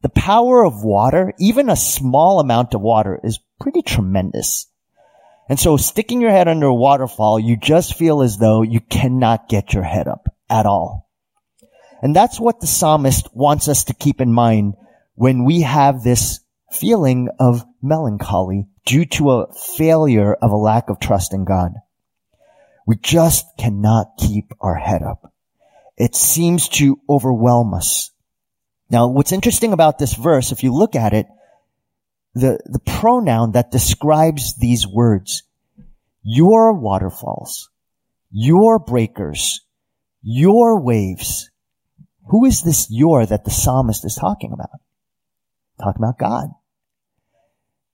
The 0.00 0.08
power 0.08 0.64
of 0.64 0.82
water, 0.82 1.34
even 1.38 1.68
a 1.68 1.76
small 1.76 2.40
amount 2.40 2.72
of 2.72 2.80
water 2.80 3.20
is 3.22 3.38
pretty 3.60 3.82
tremendous. 3.82 4.66
And 5.46 5.60
so 5.60 5.76
sticking 5.76 6.22
your 6.22 6.30
head 6.30 6.48
under 6.48 6.68
a 6.68 6.74
waterfall, 6.74 7.38
you 7.38 7.58
just 7.58 7.98
feel 7.98 8.22
as 8.22 8.38
though 8.38 8.62
you 8.62 8.80
cannot 8.80 9.46
get 9.46 9.74
your 9.74 9.82
head 9.82 10.08
up 10.08 10.34
at 10.48 10.64
all. 10.64 11.06
And 12.00 12.16
that's 12.16 12.40
what 12.40 12.60
the 12.60 12.66
psalmist 12.66 13.28
wants 13.36 13.68
us 13.68 13.84
to 13.84 13.94
keep 13.94 14.22
in 14.22 14.32
mind 14.32 14.72
when 15.16 15.44
we 15.44 15.60
have 15.60 16.02
this 16.02 16.40
feeling 16.70 17.28
of 17.38 17.62
melancholy 17.82 18.68
due 18.86 19.04
to 19.04 19.32
a 19.32 19.52
failure 19.76 20.32
of 20.32 20.50
a 20.50 20.56
lack 20.56 20.88
of 20.88 20.98
trust 20.98 21.34
in 21.34 21.44
God. 21.44 21.72
We 22.86 22.96
just 22.96 23.46
cannot 23.58 24.16
keep 24.18 24.52
our 24.60 24.74
head 24.74 25.02
up. 25.02 25.32
It 25.96 26.16
seems 26.16 26.68
to 26.70 26.98
overwhelm 27.08 27.74
us. 27.74 28.10
Now, 28.90 29.08
what's 29.08 29.32
interesting 29.32 29.72
about 29.72 29.98
this 29.98 30.14
verse, 30.14 30.52
if 30.52 30.62
you 30.62 30.74
look 30.74 30.96
at 30.96 31.12
it, 31.12 31.26
the, 32.34 32.58
the 32.64 32.78
pronoun 32.80 33.52
that 33.52 33.70
describes 33.70 34.56
these 34.56 34.86
words, 34.86 35.42
your 36.22 36.72
waterfalls, 36.74 37.70
your 38.30 38.78
breakers, 38.78 39.60
your 40.22 40.80
waves, 40.80 41.50
who 42.28 42.44
is 42.44 42.62
this 42.62 42.88
your 42.90 43.26
that 43.26 43.44
the 43.44 43.50
psalmist 43.50 44.04
is 44.04 44.14
talking 44.14 44.52
about? 44.52 44.80
Talking 45.78 46.02
about 46.02 46.18
God. 46.18 46.48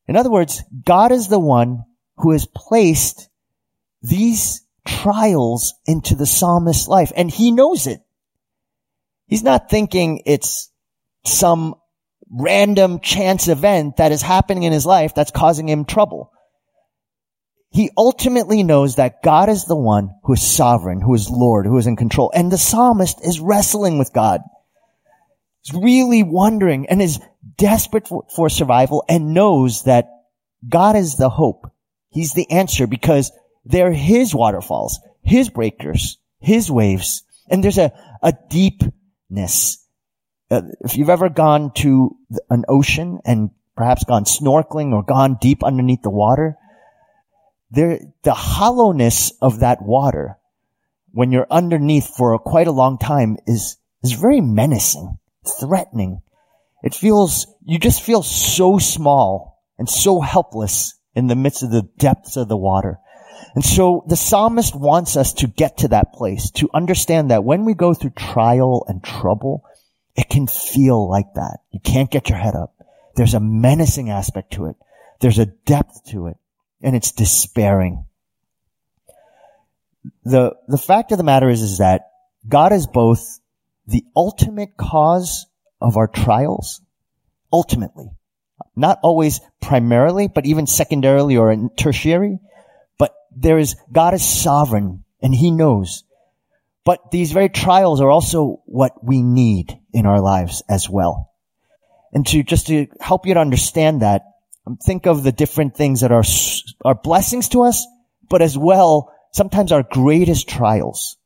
In 0.06 0.16
other 0.16 0.30
words, 0.30 0.62
God 0.84 1.12
is 1.12 1.28
the 1.28 1.38
one 1.38 1.84
who 2.16 2.32
has 2.32 2.46
placed 2.46 3.28
these 4.02 4.62
trials 4.88 5.74
into 5.86 6.14
the 6.14 6.26
psalmist's 6.26 6.88
life 6.88 7.12
and 7.14 7.30
he 7.30 7.52
knows 7.52 7.86
it. 7.86 8.00
He's 9.26 9.42
not 9.42 9.68
thinking 9.68 10.22
it's 10.24 10.70
some 11.24 11.74
random 12.30 13.00
chance 13.00 13.48
event 13.48 13.98
that 13.98 14.12
is 14.12 14.22
happening 14.22 14.62
in 14.62 14.72
his 14.72 14.86
life 14.86 15.14
that's 15.14 15.30
causing 15.30 15.68
him 15.68 15.84
trouble 15.84 16.32
he 17.70 17.90
ultimately 17.96 18.62
knows 18.62 18.96
that 18.96 19.22
God 19.22 19.48
is 19.48 19.64
the 19.64 19.76
one 19.76 20.14
who 20.24 20.34
is 20.34 20.42
sovereign, 20.42 21.00
who 21.00 21.14
is 21.14 21.30
Lord, 21.30 21.66
who 21.66 21.76
is 21.76 21.86
in 21.86 21.96
control. 21.96 22.32
And 22.34 22.50
the 22.50 22.58
psalmist 22.58 23.24
is 23.24 23.40
wrestling 23.40 23.98
with 23.98 24.12
God. 24.12 24.40
He's 25.62 25.78
really 25.78 26.22
wondering 26.22 26.86
and 26.88 27.02
is 27.02 27.20
desperate 27.56 28.08
for, 28.08 28.24
for 28.34 28.48
survival 28.48 29.04
and 29.08 29.34
knows 29.34 29.82
that 29.84 30.08
God 30.66 30.96
is 30.96 31.16
the 31.16 31.28
hope. 31.28 31.70
He's 32.08 32.32
the 32.32 32.50
answer 32.50 32.86
because 32.86 33.30
they're 33.68 33.92
his 33.92 34.34
waterfalls, 34.34 34.98
his 35.22 35.50
breakers, 35.50 36.18
his 36.40 36.70
waves. 36.70 37.22
And 37.48 37.62
there's 37.62 37.78
a, 37.78 37.92
a 38.22 38.32
deepness. 38.48 39.86
Uh, 40.50 40.62
if 40.80 40.96
you've 40.96 41.10
ever 41.10 41.28
gone 41.28 41.72
to 41.74 42.16
an 42.48 42.64
ocean 42.68 43.20
and 43.24 43.50
perhaps 43.76 44.04
gone 44.04 44.24
snorkeling 44.24 44.92
or 44.92 45.02
gone 45.02 45.36
deep 45.40 45.62
underneath 45.62 46.02
the 46.02 46.10
water, 46.10 46.56
there, 47.70 48.00
the 48.22 48.34
hollowness 48.34 49.32
of 49.42 49.60
that 49.60 49.82
water 49.82 50.38
when 51.12 51.30
you're 51.30 51.46
underneath 51.50 52.08
for 52.16 52.32
a, 52.32 52.38
quite 52.38 52.68
a 52.68 52.72
long 52.72 52.96
time 52.96 53.36
is, 53.46 53.76
is 54.02 54.12
very 54.12 54.40
menacing, 54.40 55.18
threatening. 55.60 56.22
It 56.82 56.94
feels, 56.94 57.46
you 57.64 57.78
just 57.78 58.02
feel 58.02 58.22
so 58.22 58.78
small 58.78 59.62
and 59.78 59.88
so 59.88 60.20
helpless 60.20 60.94
in 61.14 61.26
the 61.26 61.36
midst 61.36 61.62
of 61.62 61.70
the 61.70 61.88
depths 61.98 62.36
of 62.36 62.48
the 62.48 62.56
water. 62.56 62.98
And 63.58 63.64
so 63.64 64.04
the 64.06 64.14
psalmist 64.14 64.72
wants 64.76 65.16
us 65.16 65.32
to 65.32 65.48
get 65.48 65.78
to 65.78 65.88
that 65.88 66.12
place, 66.12 66.52
to 66.52 66.70
understand 66.72 67.32
that 67.32 67.42
when 67.42 67.64
we 67.64 67.74
go 67.74 67.92
through 67.92 68.10
trial 68.10 68.84
and 68.86 69.02
trouble, 69.02 69.64
it 70.14 70.28
can 70.28 70.46
feel 70.46 71.10
like 71.10 71.34
that. 71.34 71.58
You 71.72 71.80
can't 71.80 72.08
get 72.08 72.28
your 72.28 72.38
head 72.38 72.54
up. 72.54 72.72
There's 73.16 73.34
a 73.34 73.40
menacing 73.40 74.10
aspect 74.10 74.52
to 74.52 74.66
it. 74.66 74.76
There's 75.18 75.40
a 75.40 75.46
depth 75.46 76.04
to 76.10 76.28
it 76.28 76.36
and 76.82 76.94
it's 76.94 77.10
despairing. 77.10 78.04
The, 80.22 80.54
the 80.68 80.78
fact 80.78 81.10
of 81.10 81.18
the 81.18 81.24
matter 81.24 81.50
is, 81.50 81.60
is 81.60 81.78
that 81.78 82.12
God 82.46 82.72
is 82.72 82.86
both 82.86 83.40
the 83.88 84.04
ultimate 84.14 84.76
cause 84.76 85.46
of 85.80 85.96
our 85.96 86.06
trials, 86.06 86.80
ultimately. 87.52 88.06
Not 88.76 89.00
always 89.02 89.40
primarily, 89.60 90.28
but 90.28 90.46
even 90.46 90.68
secondarily 90.68 91.36
or 91.36 91.50
in 91.50 91.70
tertiary. 91.70 92.38
There 93.40 93.58
is, 93.58 93.76
God 93.90 94.14
is 94.14 94.24
sovereign 94.24 95.04
and 95.22 95.34
He 95.34 95.50
knows. 95.50 96.04
But 96.84 97.10
these 97.10 97.32
very 97.32 97.48
trials 97.48 98.00
are 98.00 98.10
also 98.10 98.62
what 98.64 99.04
we 99.04 99.22
need 99.22 99.78
in 99.92 100.06
our 100.06 100.20
lives 100.20 100.62
as 100.68 100.88
well. 100.88 101.32
And 102.12 102.26
to 102.28 102.42
just 102.42 102.68
to 102.68 102.86
help 103.00 103.26
you 103.26 103.34
to 103.34 103.40
understand 103.40 104.02
that, 104.02 104.22
think 104.82 105.06
of 105.06 105.22
the 105.22 105.32
different 105.32 105.76
things 105.76 106.00
that 106.00 106.12
are, 106.12 106.24
are 106.84 106.94
blessings 106.94 107.50
to 107.50 107.62
us, 107.62 107.86
but 108.28 108.42
as 108.42 108.56
well, 108.56 109.12
sometimes 109.32 109.72
our 109.72 109.82
greatest 109.82 110.48
trials. 110.48 111.16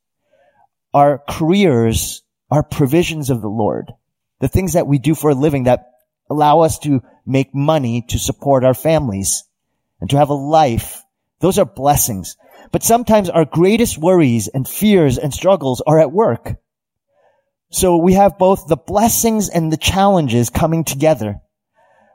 Our 0.92 1.22
careers 1.28 2.22
are 2.50 2.62
provisions 2.62 3.30
of 3.30 3.40
the 3.40 3.48
Lord. 3.48 3.92
The 4.40 4.48
things 4.48 4.74
that 4.74 4.86
we 4.86 4.98
do 4.98 5.14
for 5.14 5.30
a 5.30 5.34
living 5.34 5.64
that 5.64 5.86
allow 6.28 6.60
us 6.60 6.78
to 6.80 7.02
make 7.24 7.54
money 7.54 8.04
to 8.08 8.18
support 8.18 8.64
our 8.64 8.74
families 8.74 9.44
and 10.00 10.10
to 10.10 10.16
have 10.16 10.30
a 10.30 10.34
life. 10.34 11.01
Those 11.42 11.58
are 11.58 11.66
blessings. 11.66 12.36
But 12.70 12.84
sometimes 12.84 13.28
our 13.28 13.44
greatest 13.44 13.98
worries 13.98 14.46
and 14.46 14.66
fears 14.66 15.18
and 15.18 15.34
struggles 15.34 15.82
are 15.84 15.98
at 15.98 16.12
work. 16.12 16.54
So 17.72 17.96
we 17.96 18.12
have 18.12 18.38
both 18.38 18.68
the 18.68 18.76
blessings 18.76 19.48
and 19.48 19.70
the 19.70 19.76
challenges 19.76 20.50
coming 20.50 20.84
together. 20.84 21.40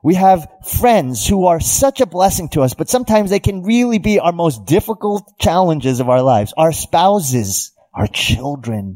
We 0.02 0.16
have 0.16 0.48
friends 0.66 1.28
who 1.28 1.48
are 1.48 1.60
such 1.60 2.00
a 2.00 2.06
blessing 2.06 2.48
to 2.50 2.62
us, 2.62 2.74
but 2.74 2.88
sometimes 2.88 3.30
they 3.30 3.42
can 3.42 3.64
really 3.64 3.98
be 3.98 4.20
our 4.20 4.32
most 4.32 4.66
difficult 4.66 5.38
challenges 5.40 6.00
of 6.00 6.08
our 6.08 6.22
lives. 6.22 6.54
Our 6.56 6.72
spouses, 6.72 7.74
our 7.94 8.08
children. 8.08 8.96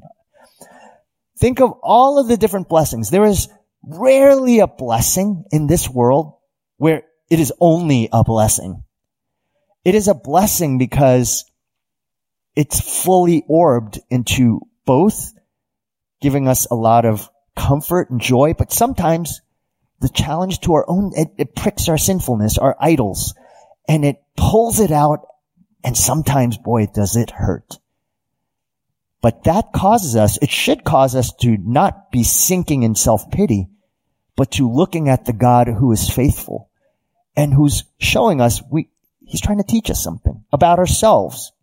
Think 1.40 1.60
of 1.60 1.74
all 1.84 2.20
of 2.20 2.30
the 2.30 2.38
different 2.38 2.70
blessings. 2.70 3.10
There 3.10 3.26
is 3.26 3.50
rarely 3.84 4.60
a 4.60 4.68
blessing 4.68 5.44
in 5.52 5.68
this 5.68 5.90
world 5.90 6.38
where 6.78 7.04
it 7.30 7.40
is 7.42 7.52
only 7.60 8.08
a 8.14 8.24
blessing. 8.24 8.84
It 9.84 9.96
is 9.96 10.08
a 10.08 10.14
blessing 10.14 10.78
because 10.78 11.46
it's 12.56 13.04
fully 13.04 13.44
orbed 13.48 14.00
into 14.10 14.62
both 14.86 15.34
giving 16.22 16.48
us 16.48 16.68
a 16.70 16.76
lot 16.76 17.06
of 17.06 17.30
comfort 17.56 18.10
and 18.10 18.22
joy, 18.22 18.54
but 18.54 18.72
sometimes 18.72 19.42
the 20.00 20.10
challenge 20.10 20.60
to 20.62 20.74
our 20.74 20.86
own, 20.88 21.12
it, 21.16 21.30
it 21.38 21.56
pricks 21.56 21.90
our 21.90 21.98
sinfulness, 21.98 22.58
our 22.58 22.76
idols, 22.80 23.34
and 23.88 24.06
it 24.06 24.22
pulls 24.36 24.80
it 24.80 24.92
out. 24.92 25.28
And 25.84 25.98
sometimes, 25.98 26.60
boy, 26.60 26.88
does 26.94 27.16
it 27.16 27.32
hurt. 27.32 27.80
But 29.20 29.46
that 29.46 29.74
causes 29.74 30.16
us, 30.16 30.38
it 30.38 30.52
should 30.52 30.84
cause 30.84 31.16
us 31.16 31.34
to 31.42 31.58
not 31.58 32.12
be 32.12 32.24
sinking 32.24 32.84
in 32.84 32.94
self-pity, 32.96 33.68
but 34.36 34.52
to 34.54 34.72
looking 34.72 35.10
at 35.10 35.26
the 35.26 35.34
God 35.34 35.68
who 35.68 35.92
is 35.92 36.10
faithful 36.10 36.70
and 37.36 37.54
who's 37.54 37.84
showing 38.00 38.42
us 38.42 38.62
we, 38.70 38.90
he's 39.32 39.42
trying 39.42 39.60
to 39.60 39.64
teach 39.64 39.90
us 39.90 40.04
something 40.04 40.44
about 40.52 40.78
ourselves. 40.78 41.54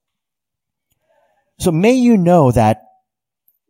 So 1.59 1.71
may 1.71 1.93
you 1.93 2.17
know 2.17 2.51
that 2.51 2.83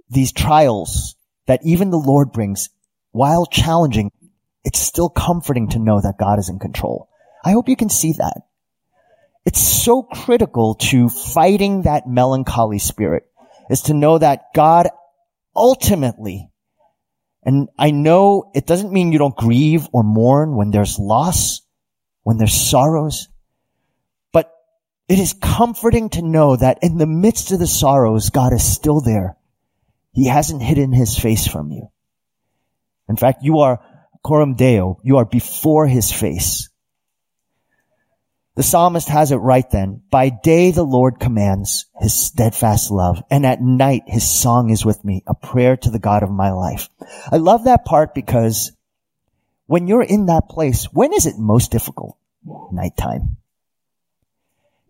these 0.08 0.32
trials 0.32 1.16
that 1.46 1.60
even 1.64 1.90
the 1.90 1.98
Lord 1.98 2.30
brings, 2.30 2.68
while 3.10 3.44
challenging, 3.44 4.12
it's 4.62 4.78
still 4.78 5.08
comforting 5.08 5.70
to 5.70 5.80
know 5.80 6.00
that 6.00 6.18
God 6.18 6.38
is 6.38 6.48
in 6.48 6.60
control. 6.60 7.08
I 7.44 7.50
hope 7.50 7.68
you 7.68 7.76
can 7.76 7.88
see 7.88 8.12
that. 8.12 8.42
It's 9.44 9.60
so 9.60 10.02
critical 10.02 10.76
to 10.76 11.08
fighting 11.08 11.82
that 11.82 12.06
melancholy 12.06 12.78
spirit 12.78 13.24
is 13.68 13.82
to 13.82 13.94
know 13.94 14.18
that 14.18 14.52
God 14.54 14.88
ultimately, 15.56 16.50
and 17.42 17.68
I 17.76 17.90
know 17.90 18.50
it 18.54 18.66
doesn't 18.66 18.92
mean 18.92 19.10
you 19.10 19.18
don't 19.18 19.36
grieve 19.36 19.88
or 19.92 20.04
mourn 20.04 20.54
when 20.54 20.70
there's 20.70 20.98
loss, 20.98 21.62
when 22.22 22.36
there's 22.36 22.54
sorrows, 22.54 23.28
It 25.08 25.18
is 25.18 25.32
comforting 25.32 26.10
to 26.10 26.22
know 26.22 26.56
that 26.56 26.80
in 26.82 26.98
the 26.98 27.06
midst 27.06 27.50
of 27.50 27.58
the 27.58 27.66
sorrows, 27.66 28.30
God 28.30 28.52
is 28.52 28.62
still 28.62 29.00
there. 29.00 29.36
He 30.12 30.26
hasn't 30.26 30.62
hidden 30.62 30.92
his 30.92 31.18
face 31.18 31.46
from 31.46 31.70
you. 31.70 31.90
In 33.08 33.16
fact, 33.16 33.42
you 33.42 33.60
are 33.60 33.80
coram 34.22 34.54
deo. 34.54 35.00
You 35.02 35.16
are 35.16 35.24
before 35.24 35.86
his 35.86 36.12
face. 36.12 36.68
The 38.54 38.62
psalmist 38.64 39.08
has 39.08 39.30
it 39.30 39.36
right 39.36 39.68
then. 39.70 40.02
By 40.10 40.30
day 40.30 40.72
the 40.72 40.82
Lord 40.82 41.20
commands 41.20 41.86
his 42.00 42.12
steadfast 42.12 42.90
love, 42.90 43.22
and 43.30 43.46
at 43.46 43.62
night 43.62 44.02
his 44.06 44.28
song 44.28 44.70
is 44.70 44.84
with 44.84 45.04
me, 45.04 45.22
a 45.28 45.34
prayer 45.34 45.76
to 45.76 45.90
the 45.90 46.00
God 46.00 46.24
of 46.24 46.30
my 46.30 46.50
life. 46.50 46.88
I 47.30 47.36
love 47.36 47.64
that 47.64 47.84
part 47.84 48.14
because 48.14 48.72
when 49.66 49.86
you're 49.86 50.02
in 50.02 50.26
that 50.26 50.48
place, 50.48 50.86
when 50.92 51.12
is 51.12 51.26
it 51.26 51.38
most 51.38 51.70
difficult? 51.70 52.18
Nighttime. 52.72 53.36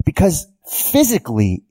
Because 0.09 0.47
physically, 0.67 1.65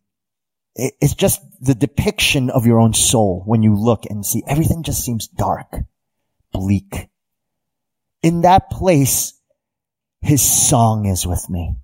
it's 0.75 1.15
just 1.15 1.41
the 1.59 1.73
depiction 1.73 2.51
of 2.51 2.67
your 2.67 2.79
own 2.79 2.93
soul 2.93 3.41
when 3.47 3.63
you 3.63 3.73
look 3.73 4.03
and 4.07 4.23
see 4.23 4.43
everything 4.47 4.83
just 4.83 5.03
seems 5.03 5.27
dark, 5.27 5.75
bleak. 6.51 7.09
In 8.21 8.41
that 8.41 8.69
place, 8.69 9.33
his 10.21 10.43
song 10.43 11.07
is 11.07 11.25
with 11.25 11.49
me. 11.49 11.77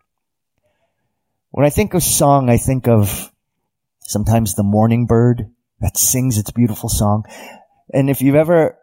When 1.50 1.66
I 1.66 1.72
think 1.72 1.96
of 1.96 2.04
song, 2.04 2.52
I 2.52 2.58
think 2.58 2.88
of 2.88 3.32
sometimes 4.02 4.54
the 4.54 4.62
morning 4.62 5.08
bird 5.08 5.50
that 5.80 5.98
sings 5.98 6.38
its 6.38 6.52
beautiful 6.52 6.88
song. 6.88 7.24
And 7.92 8.12
if 8.12 8.22
you've 8.22 8.36
ever, 8.36 8.78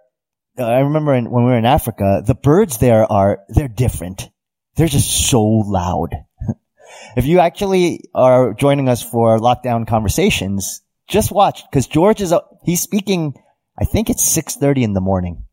I 0.58 0.80
remember 0.80 1.12
when 1.12 1.44
we 1.44 1.52
were 1.52 1.58
in 1.58 1.66
Africa, 1.66 2.20
the 2.26 2.34
birds 2.34 2.78
there 2.78 3.04
are, 3.04 3.44
they're 3.48 3.68
different. 3.68 4.28
They're 4.74 4.88
just 4.88 5.28
so 5.30 5.40
loud. 5.40 6.16
If 7.16 7.26
you 7.26 7.40
actually 7.40 8.04
are 8.14 8.54
joining 8.54 8.88
us 8.88 9.02
for 9.02 9.38
lockdown 9.38 9.86
conversations, 9.86 10.82
just 11.08 11.32
watch 11.32 11.62
because 11.70 11.86
George 11.86 12.20
is, 12.20 12.32
uh, 12.32 12.40
he's 12.64 12.80
speaking, 12.80 13.34
I 13.78 13.84
think 13.84 14.10
it's 14.10 14.36
6.30 14.36 14.82
in 14.82 14.92
the 14.92 15.00
morning, 15.00 15.44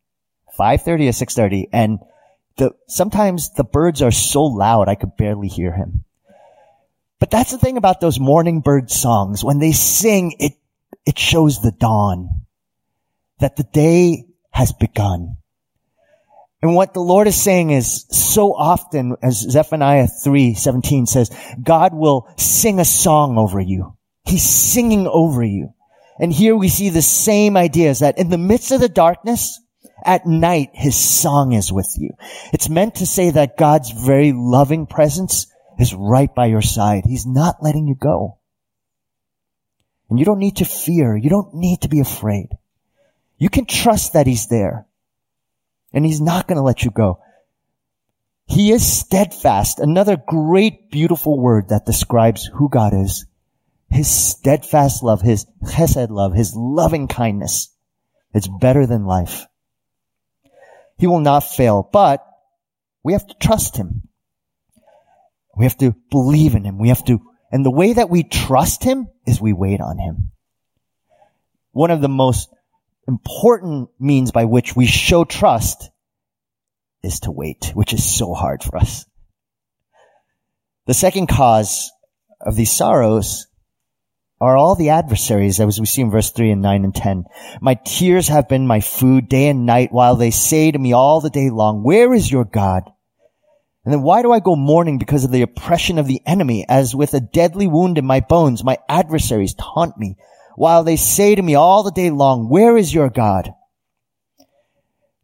5.30 0.58 0.86
or 0.86 1.50
6.30. 1.50 1.64
And 1.72 1.98
the, 2.56 2.72
sometimes 2.86 3.50
the 3.54 3.64
birds 3.64 4.02
are 4.02 4.10
so 4.10 4.44
loud 4.44 4.88
I 4.88 4.94
could 4.94 5.16
barely 5.16 5.48
hear 5.48 5.72
him. 5.72 6.04
But 7.18 7.30
that's 7.30 7.50
the 7.50 7.58
thing 7.58 7.76
about 7.76 8.00
those 8.00 8.20
morning 8.20 8.60
bird 8.60 8.90
songs. 8.90 9.42
When 9.42 9.58
they 9.58 9.72
sing, 9.72 10.36
it, 10.38 10.52
it 11.04 11.18
shows 11.18 11.60
the 11.60 11.72
dawn 11.72 12.28
that 13.40 13.56
the 13.56 13.64
day 13.64 14.26
has 14.50 14.72
begun. 14.72 15.37
And 16.60 16.74
what 16.74 16.92
the 16.92 17.00
Lord 17.00 17.28
is 17.28 17.40
saying 17.40 17.70
is 17.70 18.06
so 18.10 18.52
often, 18.52 19.16
as 19.22 19.38
Zephaniah 19.38 20.08
3, 20.08 20.54
17 20.54 21.06
says, 21.06 21.30
God 21.62 21.94
will 21.94 22.28
sing 22.36 22.80
a 22.80 22.84
song 22.84 23.38
over 23.38 23.60
you. 23.60 23.96
He's 24.24 24.42
singing 24.42 25.06
over 25.06 25.44
you. 25.44 25.72
And 26.18 26.32
here 26.32 26.56
we 26.56 26.68
see 26.68 26.88
the 26.88 27.00
same 27.00 27.56
idea 27.56 27.90
is 27.90 28.00
that 28.00 28.18
in 28.18 28.28
the 28.28 28.38
midst 28.38 28.72
of 28.72 28.80
the 28.80 28.88
darkness, 28.88 29.60
at 30.04 30.26
night, 30.26 30.70
his 30.74 30.96
song 30.96 31.52
is 31.52 31.72
with 31.72 31.94
you. 31.96 32.10
It's 32.52 32.68
meant 32.68 32.96
to 32.96 33.06
say 33.06 33.30
that 33.30 33.56
God's 33.56 33.90
very 33.90 34.32
loving 34.32 34.86
presence 34.86 35.46
is 35.78 35.94
right 35.94 36.32
by 36.32 36.46
your 36.46 36.62
side. 36.62 37.04
He's 37.06 37.26
not 37.26 37.62
letting 37.62 37.86
you 37.86 37.94
go. 37.94 38.38
And 40.10 40.18
you 40.18 40.24
don't 40.24 40.38
need 40.40 40.56
to 40.56 40.64
fear. 40.64 41.16
You 41.16 41.30
don't 41.30 41.54
need 41.54 41.82
to 41.82 41.88
be 41.88 42.00
afraid. 42.00 42.48
You 43.38 43.48
can 43.48 43.66
trust 43.66 44.14
that 44.14 44.26
he's 44.26 44.48
there. 44.48 44.87
And 45.92 46.04
he's 46.04 46.20
not 46.20 46.46
going 46.46 46.56
to 46.56 46.62
let 46.62 46.84
you 46.84 46.90
go. 46.90 47.20
He 48.46 48.72
is 48.72 48.90
steadfast. 48.90 49.78
Another 49.78 50.16
great, 50.16 50.90
beautiful 50.90 51.38
word 51.38 51.68
that 51.68 51.86
describes 51.86 52.46
who 52.46 52.68
God 52.68 52.94
is. 52.94 53.26
His 53.90 54.08
steadfast 54.08 55.02
love, 55.02 55.22
his 55.22 55.46
chesed 55.64 56.10
love, 56.10 56.34
his 56.34 56.54
loving 56.54 57.08
kindness. 57.08 57.74
It's 58.34 58.48
better 58.48 58.86
than 58.86 59.06
life. 59.06 59.46
He 60.98 61.06
will 61.06 61.20
not 61.20 61.40
fail, 61.40 61.88
but 61.90 62.24
we 63.02 63.12
have 63.12 63.26
to 63.26 63.34
trust 63.40 63.76
him. 63.76 64.02
We 65.56 65.64
have 65.64 65.78
to 65.78 65.94
believe 66.10 66.54
in 66.54 66.64
him. 66.64 66.78
We 66.78 66.88
have 66.88 67.04
to, 67.06 67.20
and 67.50 67.64
the 67.64 67.70
way 67.70 67.94
that 67.94 68.10
we 68.10 68.22
trust 68.24 68.84
him 68.84 69.08
is 69.26 69.40
we 69.40 69.52
wait 69.52 69.80
on 69.80 69.98
him. 69.98 70.32
One 71.72 71.90
of 71.90 72.00
the 72.00 72.08
most 72.08 72.48
important 73.08 73.88
means 73.98 74.30
by 74.30 74.44
which 74.44 74.76
we 74.76 74.86
show 74.86 75.24
trust 75.24 75.90
is 77.02 77.20
to 77.20 77.30
wait, 77.30 77.72
which 77.74 77.92
is 77.92 78.04
so 78.04 78.34
hard 78.34 78.62
for 78.62 78.76
us. 78.76 79.06
The 80.86 80.94
second 80.94 81.26
cause 81.28 81.90
of 82.40 82.54
these 82.54 82.70
sorrows 82.70 83.46
are 84.40 84.56
all 84.56 84.74
the 84.74 84.90
adversaries, 84.90 85.58
as 85.58 85.80
we 85.80 85.86
see 85.86 86.02
in 86.02 86.10
verse 86.10 86.30
3 86.30 86.52
and 86.52 86.62
9 86.62 86.84
and 86.84 86.94
10. 86.94 87.24
My 87.60 87.74
tears 87.74 88.28
have 88.28 88.48
been 88.48 88.66
my 88.66 88.80
food 88.80 89.28
day 89.28 89.48
and 89.48 89.66
night 89.66 89.90
while 89.90 90.14
they 90.14 90.30
say 90.30 90.70
to 90.70 90.78
me 90.78 90.92
all 90.92 91.20
the 91.20 91.30
day 91.30 91.50
long, 91.50 91.82
where 91.82 92.14
is 92.14 92.30
your 92.30 92.44
God? 92.44 92.84
And 93.84 93.92
then 93.92 94.02
why 94.02 94.22
do 94.22 94.30
I 94.32 94.40
go 94.40 94.54
mourning 94.54 94.98
because 94.98 95.24
of 95.24 95.30
the 95.30 95.42
oppression 95.42 95.98
of 95.98 96.06
the 96.06 96.20
enemy? 96.26 96.66
As 96.68 96.94
with 96.94 97.14
a 97.14 97.20
deadly 97.20 97.66
wound 97.66 97.96
in 97.96 98.04
my 98.04 98.20
bones, 98.20 98.62
my 98.62 98.78
adversaries 98.88 99.54
taunt 99.54 99.96
me 99.96 100.16
while 100.58 100.82
they 100.82 100.96
say 100.96 101.36
to 101.36 101.40
me 101.40 101.54
all 101.54 101.84
the 101.84 101.92
day 101.92 102.10
long, 102.10 102.48
where 102.48 102.76
is 102.76 102.92
your 102.92 103.08
God? 103.08 103.54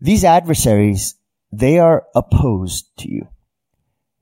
These 0.01 0.23
adversaries, 0.23 1.16
they 1.51 1.81
are 1.81 2.05
opposed 2.14 2.87
to 2.99 3.11
you. 3.11 3.27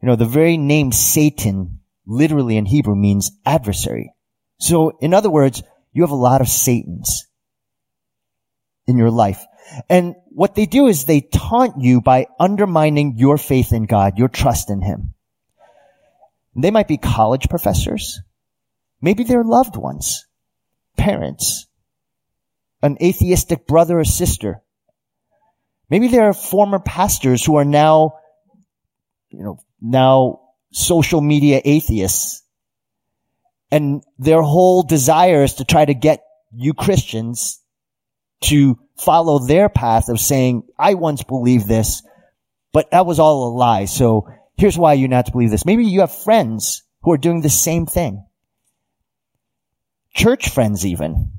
You 0.00 0.08
know, 0.08 0.16
the 0.16 0.24
very 0.24 0.56
name 0.56 0.90
Satan 0.90 1.80
literally 2.06 2.56
in 2.56 2.64
Hebrew 2.64 2.96
means 2.96 3.30
adversary. 3.44 4.14
So 4.58 4.96
in 5.02 5.12
other 5.12 5.28
words, 5.28 5.62
you 5.92 6.02
have 6.02 6.12
a 6.12 6.14
lot 6.14 6.40
of 6.40 6.48
Satans 6.48 7.26
in 8.86 8.96
your 8.96 9.10
life. 9.10 9.44
And 9.90 10.14
what 10.30 10.54
they 10.54 10.64
do 10.64 10.86
is 10.86 11.04
they 11.04 11.20
taunt 11.20 11.74
you 11.78 12.00
by 12.00 12.26
undermining 12.40 13.18
your 13.18 13.36
faith 13.36 13.74
in 13.74 13.84
God, 13.84 14.16
your 14.16 14.28
trust 14.28 14.70
in 14.70 14.80
Him. 14.80 15.12
They 16.56 16.70
might 16.70 16.88
be 16.88 16.96
college 16.96 17.50
professors. 17.50 18.22
Maybe 19.02 19.24
they're 19.24 19.44
loved 19.44 19.76
ones, 19.76 20.26
parents, 20.96 21.66
an 22.82 22.96
atheistic 23.02 23.66
brother 23.66 23.98
or 23.98 24.04
sister. 24.04 24.62
Maybe 25.90 26.08
they're 26.08 26.32
former 26.32 26.78
pastors 26.78 27.44
who 27.44 27.56
are 27.56 27.64
now, 27.64 28.18
you 29.30 29.42
know, 29.42 29.58
now 29.80 30.40
social 30.72 31.20
media 31.20 31.60
atheists. 31.64 32.42
And 33.70 34.02
their 34.18 34.42
whole 34.42 34.82
desire 34.82 35.44
is 35.44 35.54
to 35.54 35.64
try 35.64 35.84
to 35.84 35.94
get 35.94 36.22
you 36.54 36.74
Christians 36.74 37.62
to 38.42 38.78
follow 38.98 39.38
their 39.38 39.68
path 39.68 40.08
of 40.08 40.20
saying, 40.20 40.64
I 40.78 40.94
once 40.94 41.22
believed 41.22 41.66
this, 41.66 42.02
but 42.72 42.90
that 42.90 43.06
was 43.06 43.18
all 43.18 43.48
a 43.48 43.56
lie. 43.56 43.86
So 43.86 44.28
here's 44.56 44.78
why 44.78 44.94
you're 44.94 45.08
not 45.08 45.26
to 45.26 45.32
believe 45.32 45.50
this. 45.50 45.64
Maybe 45.64 45.84
you 45.84 46.00
have 46.00 46.14
friends 46.14 46.82
who 47.02 47.12
are 47.12 47.18
doing 47.18 47.40
the 47.40 47.50
same 47.50 47.86
thing. 47.86 48.24
Church 50.14 50.48
friends 50.48 50.84
even. 50.86 51.32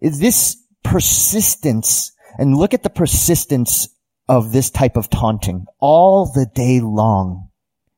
Is 0.00 0.18
this 0.18 0.56
persistence, 0.82 2.12
and 2.38 2.56
look 2.56 2.74
at 2.74 2.82
the 2.82 2.90
persistence 2.90 3.88
of 4.28 4.52
this 4.52 4.70
type 4.70 4.96
of 4.96 5.10
taunting. 5.10 5.66
All 5.80 6.26
the 6.26 6.46
day 6.46 6.80
long, 6.80 7.48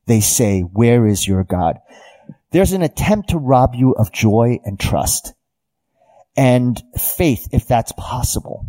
they 0.07 0.19
say, 0.19 0.61
where 0.61 1.05
is 1.05 1.27
your 1.27 1.43
God? 1.43 1.79
There's 2.51 2.73
an 2.73 2.81
attempt 2.81 3.29
to 3.29 3.37
rob 3.37 3.75
you 3.75 3.91
of 3.93 4.11
joy 4.11 4.59
and 4.65 4.79
trust 4.79 5.33
and 6.35 6.81
faith 6.97 7.47
if 7.51 7.67
that's 7.67 7.91
possible. 7.91 8.67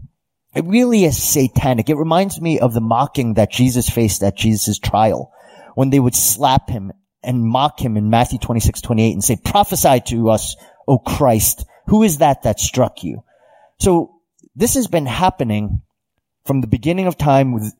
It 0.54 0.64
really 0.66 1.04
is 1.04 1.20
satanic. 1.20 1.88
It 1.88 1.96
reminds 1.96 2.40
me 2.40 2.60
of 2.60 2.74
the 2.74 2.80
mocking 2.80 3.34
that 3.34 3.50
Jesus 3.50 3.88
faced 3.88 4.22
at 4.22 4.36
Jesus' 4.36 4.78
trial 4.78 5.32
when 5.74 5.90
they 5.90 5.98
would 5.98 6.14
slap 6.14 6.68
him 6.68 6.92
and 7.22 7.42
mock 7.42 7.80
him 7.80 7.96
in 7.96 8.10
Matthew 8.10 8.38
26, 8.38 8.82
28 8.82 9.12
and 9.12 9.24
say, 9.24 9.36
prophesy 9.42 10.00
to 10.08 10.30
us, 10.30 10.54
O 10.86 10.98
Christ. 10.98 11.64
Who 11.88 12.02
is 12.02 12.18
that 12.18 12.42
that 12.42 12.60
struck 12.60 13.04
you? 13.04 13.24
So 13.78 14.20
this 14.56 14.74
has 14.74 14.86
been 14.86 15.06
happening 15.06 15.82
from 16.44 16.60
the 16.60 16.66
beginning 16.66 17.06
of 17.06 17.16
time 17.16 17.52
with, 17.52 17.74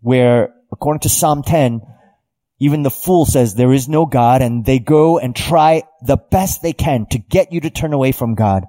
where 0.00 0.54
according 0.72 1.00
to 1.00 1.08
Psalm 1.08 1.42
10, 1.42 1.82
even 2.58 2.82
the 2.82 2.90
fool 2.90 3.26
says 3.26 3.54
there 3.54 3.72
is 3.72 3.88
no 3.88 4.06
God 4.06 4.42
and 4.42 4.64
they 4.64 4.78
go 4.78 5.18
and 5.18 5.34
try 5.34 5.82
the 6.02 6.16
best 6.16 6.62
they 6.62 6.72
can 6.72 7.06
to 7.06 7.18
get 7.18 7.52
you 7.52 7.60
to 7.60 7.70
turn 7.70 7.92
away 7.92 8.12
from 8.12 8.34
God. 8.34 8.64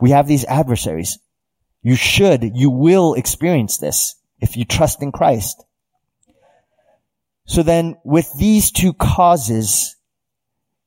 We 0.00 0.10
have 0.10 0.26
these 0.26 0.44
adversaries. 0.44 1.18
You 1.82 1.96
should, 1.96 2.42
you 2.54 2.70
will 2.70 3.14
experience 3.14 3.78
this 3.78 4.16
if 4.38 4.56
you 4.56 4.64
trust 4.64 5.02
in 5.02 5.12
Christ. 5.12 5.62
So 7.46 7.62
then 7.62 7.96
with 8.04 8.32
these 8.38 8.70
two 8.70 8.92
causes, 8.92 9.96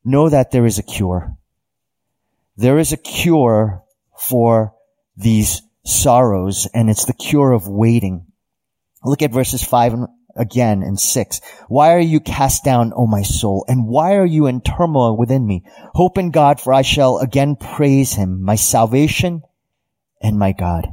know 0.03 0.29
that 0.29 0.51
there 0.51 0.65
is 0.65 0.79
a 0.79 0.83
cure. 0.83 1.35
There 2.57 2.77
is 2.77 2.91
a 2.93 2.97
cure 2.97 3.83
for 4.17 4.75
these 5.17 5.61
sorrows 5.85 6.67
and 6.73 6.89
it's 6.89 7.05
the 7.05 7.13
cure 7.13 7.51
of 7.51 7.67
waiting. 7.67 8.25
Look 9.03 9.21
at 9.21 9.31
verses 9.31 9.63
five 9.63 9.93
and 9.93 10.07
again 10.35 10.81
in 10.83 10.97
six. 10.97 11.41
Why 11.67 11.93
are 11.93 11.99
you 11.99 12.19
cast 12.19 12.63
down, 12.63 12.93
O 12.95 13.05
my 13.07 13.21
soul? 13.21 13.65
And 13.67 13.87
why 13.87 14.15
are 14.15 14.25
you 14.25 14.47
in 14.47 14.61
turmoil 14.61 15.17
within 15.17 15.45
me? 15.45 15.63
Hope 15.93 16.17
in 16.17 16.31
God, 16.31 16.59
for 16.59 16.73
I 16.73 16.81
shall 16.81 17.19
again 17.19 17.55
praise 17.55 18.13
him, 18.13 18.41
my 18.41 18.55
salvation 18.55 19.43
and 20.21 20.39
my 20.39 20.53
God. 20.53 20.87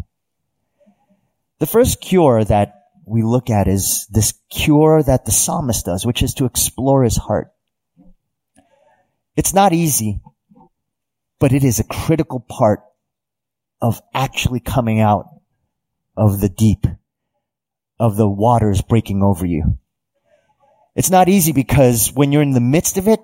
The 1.59 1.67
first 1.67 2.01
cure 2.01 2.43
that 2.45 2.75
we 3.07 3.23
look 3.23 3.51
at 3.51 3.69
is 3.69 4.07
this 4.11 4.35
cure 4.51 5.03
that 5.03 5.25
the 5.25 5.33
psalmist 5.33 5.87
does, 5.87 6.07
which 6.07 6.23
is 6.23 6.35
to 6.35 6.45
explore 6.45 7.05
his 7.05 7.17
heart. 7.17 7.53
It's 9.37 9.55
not 9.55 9.73
easy, 9.73 10.21
but 11.39 11.53
it 11.53 11.65
is 11.65 11.79
a 11.79 11.85
critical 11.85 12.41
part 12.41 12.81
of 13.81 14.01
actually 14.13 14.61
coming 14.61 15.01
out 15.01 15.27
of 16.17 16.41
the 16.41 16.49
deep 16.49 16.87
of 17.99 18.17
the 18.17 18.29
waters 18.29 18.83
breaking 18.83 19.23
over 19.23 19.47
you. 19.47 19.79
It's 20.95 21.11
not 21.11 21.29
easy 21.29 21.53
because 21.53 22.13
when 22.13 22.33
you're 22.33 22.43
in 22.43 22.53
the 22.53 22.61
midst 22.61 22.99
of 22.99 23.09
it, 23.09 23.21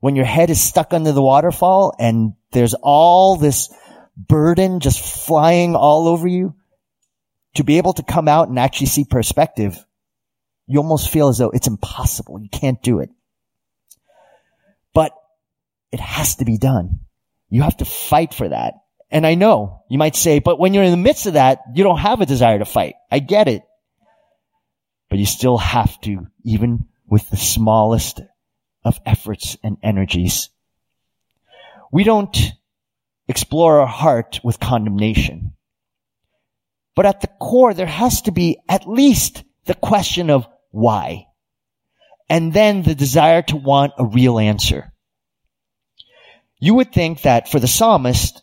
when 0.00 0.16
your 0.16 0.24
head 0.24 0.50
is 0.50 0.60
stuck 0.60 0.92
under 0.92 1.12
the 1.12 1.22
waterfall 1.22 1.94
and 1.98 2.32
there's 2.50 2.74
all 2.74 3.36
this 3.36 3.72
burden 4.16 4.80
just 4.80 5.00
flying 5.26 5.76
all 5.76 6.08
over 6.08 6.26
you, 6.26 6.54
to 7.54 7.64
be 7.64 7.78
able 7.78 7.92
to 7.92 8.02
come 8.02 8.28
out 8.28 8.48
and 8.48 8.58
actually 8.58 8.86
see 8.86 9.04
perspective, 9.04 9.84
you 10.66 10.78
almost 10.78 11.10
feel 11.10 11.28
as 11.28 11.38
though 11.38 11.50
it's 11.50 11.66
impossible. 11.66 12.40
You 12.40 12.48
can't 12.48 12.82
do 12.82 13.00
it. 13.00 13.10
It 15.92 16.00
has 16.00 16.36
to 16.36 16.44
be 16.44 16.58
done. 16.58 17.00
You 17.48 17.62
have 17.62 17.76
to 17.76 17.84
fight 17.84 18.34
for 18.34 18.48
that. 18.48 18.74
And 19.10 19.26
I 19.26 19.34
know 19.34 19.84
you 19.90 19.98
might 19.98 20.16
say, 20.16 20.38
but 20.38 20.58
when 20.58 20.72
you're 20.72 20.84
in 20.84 20.90
the 20.90 20.96
midst 20.96 21.26
of 21.26 21.34
that, 21.34 21.60
you 21.74 21.84
don't 21.84 21.98
have 21.98 22.22
a 22.22 22.26
desire 22.26 22.58
to 22.58 22.64
fight. 22.64 22.94
I 23.10 23.18
get 23.18 23.46
it. 23.46 23.62
But 25.10 25.18
you 25.18 25.26
still 25.26 25.58
have 25.58 26.00
to, 26.00 26.26
even 26.44 26.86
with 27.06 27.28
the 27.28 27.36
smallest 27.36 28.22
of 28.84 28.98
efforts 29.04 29.58
and 29.62 29.76
energies. 29.82 30.48
We 31.92 32.04
don't 32.04 32.36
explore 33.28 33.80
our 33.80 33.86
heart 33.86 34.40
with 34.42 34.58
condemnation. 34.58 35.52
But 36.96 37.06
at 37.06 37.20
the 37.20 37.28
core, 37.40 37.74
there 37.74 37.86
has 37.86 38.22
to 38.22 38.32
be 38.32 38.58
at 38.68 38.88
least 38.88 39.44
the 39.66 39.74
question 39.74 40.30
of 40.30 40.46
why. 40.70 41.26
And 42.28 42.52
then 42.52 42.82
the 42.82 42.94
desire 42.94 43.42
to 43.42 43.56
want 43.56 43.92
a 43.98 44.06
real 44.06 44.38
answer. 44.38 44.91
You 46.62 46.74
would 46.74 46.92
think 46.92 47.22
that 47.22 47.48
for 47.48 47.58
the 47.58 47.66
psalmist, 47.66 48.40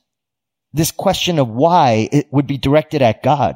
this 0.73 0.91
question 0.91 1.39
of 1.39 1.47
why 1.47 2.09
it 2.11 2.27
would 2.33 2.47
be 2.47 2.57
directed 2.57 3.01
at 3.01 3.23
God. 3.23 3.55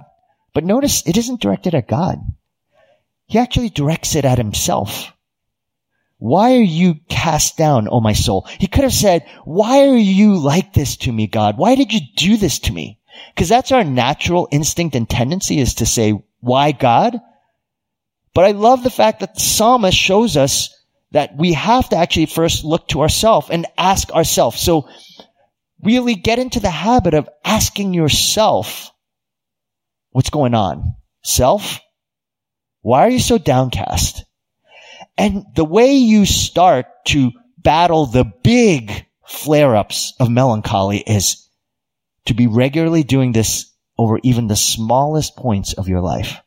But 0.53 0.63
notice 0.63 1.05
it 1.05 1.17
isn't 1.17 1.41
directed 1.41 1.75
at 1.75 1.85
God. 1.85 2.19
He 3.25 3.39
actually 3.39 3.71
directs 3.71 4.15
it 4.15 4.23
at 4.23 4.37
himself. 4.37 5.11
Why 6.17 6.55
are 6.55 6.61
you 6.61 6.95
cast 7.09 7.57
down, 7.57 7.89
O 7.91 7.99
my 7.99 8.13
soul? 8.13 8.47
He 8.57 8.67
could 8.67 8.85
have 8.85 8.93
said, 8.93 9.27
why 9.43 9.89
are 9.89 9.97
you 9.97 10.37
like 10.37 10.71
this 10.71 10.95
to 10.99 11.11
me, 11.11 11.27
God? 11.27 11.57
Why 11.57 11.75
did 11.75 11.91
you 11.91 11.99
do 12.15 12.37
this 12.37 12.59
to 12.59 12.71
me? 12.71 13.01
Because 13.35 13.49
that's 13.49 13.73
our 13.73 13.83
natural 13.83 14.47
instinct 14.49 14.95
and 14.95 15.09
tendency 15.09 15.59
is 15.59 15.73
to 15.75 15.85
say, 15.85 16.23
why 16.39 16.71
God? 16.71 17.19
But 18.33 18.45
I 18.45 18.51
love 18.51 18.81
the 18.81 18.89
fact 18.89 19.19
that 19.19 19.33
the 19.33 19.41
psalmist 19.41 19.97
shows 19.97 20.37
us 20.37 20.73
that 21.13 21.37
we 21.37 21.53
have 21.53 21.87
to 21.89 21.95
actually 21.95 22.25
first 22.25 22.65
look 22.65 22.87
to 22.89 23.01
ourselves 23.01 23.49
and 23.49 23.65
ask 23.77 24.11
ourselves. 24.11 24.59
So 24.59 24.89
really 25.81 26.15
get 26.15 26.39
into 26.39 26.59
the 26.59 26.69
habit 26.69 27.13
of 27.13 27.29
asking 27.45 27.93
yourself 27.93 28.91
what's 30.11 30.31
going 30.31 30.55
on. 30.55 30.95
Self, 31.23 31.79
why 32.81 33.05
are 33.05 33.09
you 33.09 33.19
so 33.19 33.37
downcast? 33.37 34.25
And 35.17 35.45
the 35.55 35.65
way 35.65 35.93
you 35.93 36.25
start 36.25 36.87
to 37.07 37.31
battle 37.57 38.07
the 38.07 38.25
big 38.43 39.05
flare-ups 39.25 40.13
of 40.19 40.29
melancholy 40.29 40.97
is 40.97 41.47
to 42.25 42.33
be 42.33 42.47
regularly 42.47 43.03
doing 43.03 43.31
this 43.31 43.71
over 43.97 44.19
even 44.23 44.47
the 44.47 44.55
smallest 44.55 45.35
points 45.35 45.73
of 45.73 45.87
your 45.87 46.01
life. 46.01 46.41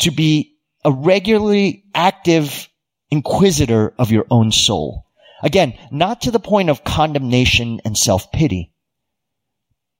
To 0.00 0.10
be 0.10 0.56
a 0.84 0.90
regularly 0.90 1.84
active 1.94 2.69
inquisitor 3.10 3.92
of 3.98 4.10
your 4.10 4.26
own 4.30 4.52
soul. 4.52 5.06
Again, 5.42 5.74
not 5.90 6.22
to 6.22 6.30
the 6.30 6.40
point 6.40 6.70
of 6.70 6.84
condemnation 6.84 7.80
and 7.84 7.96
self-pity, 7.96 8.72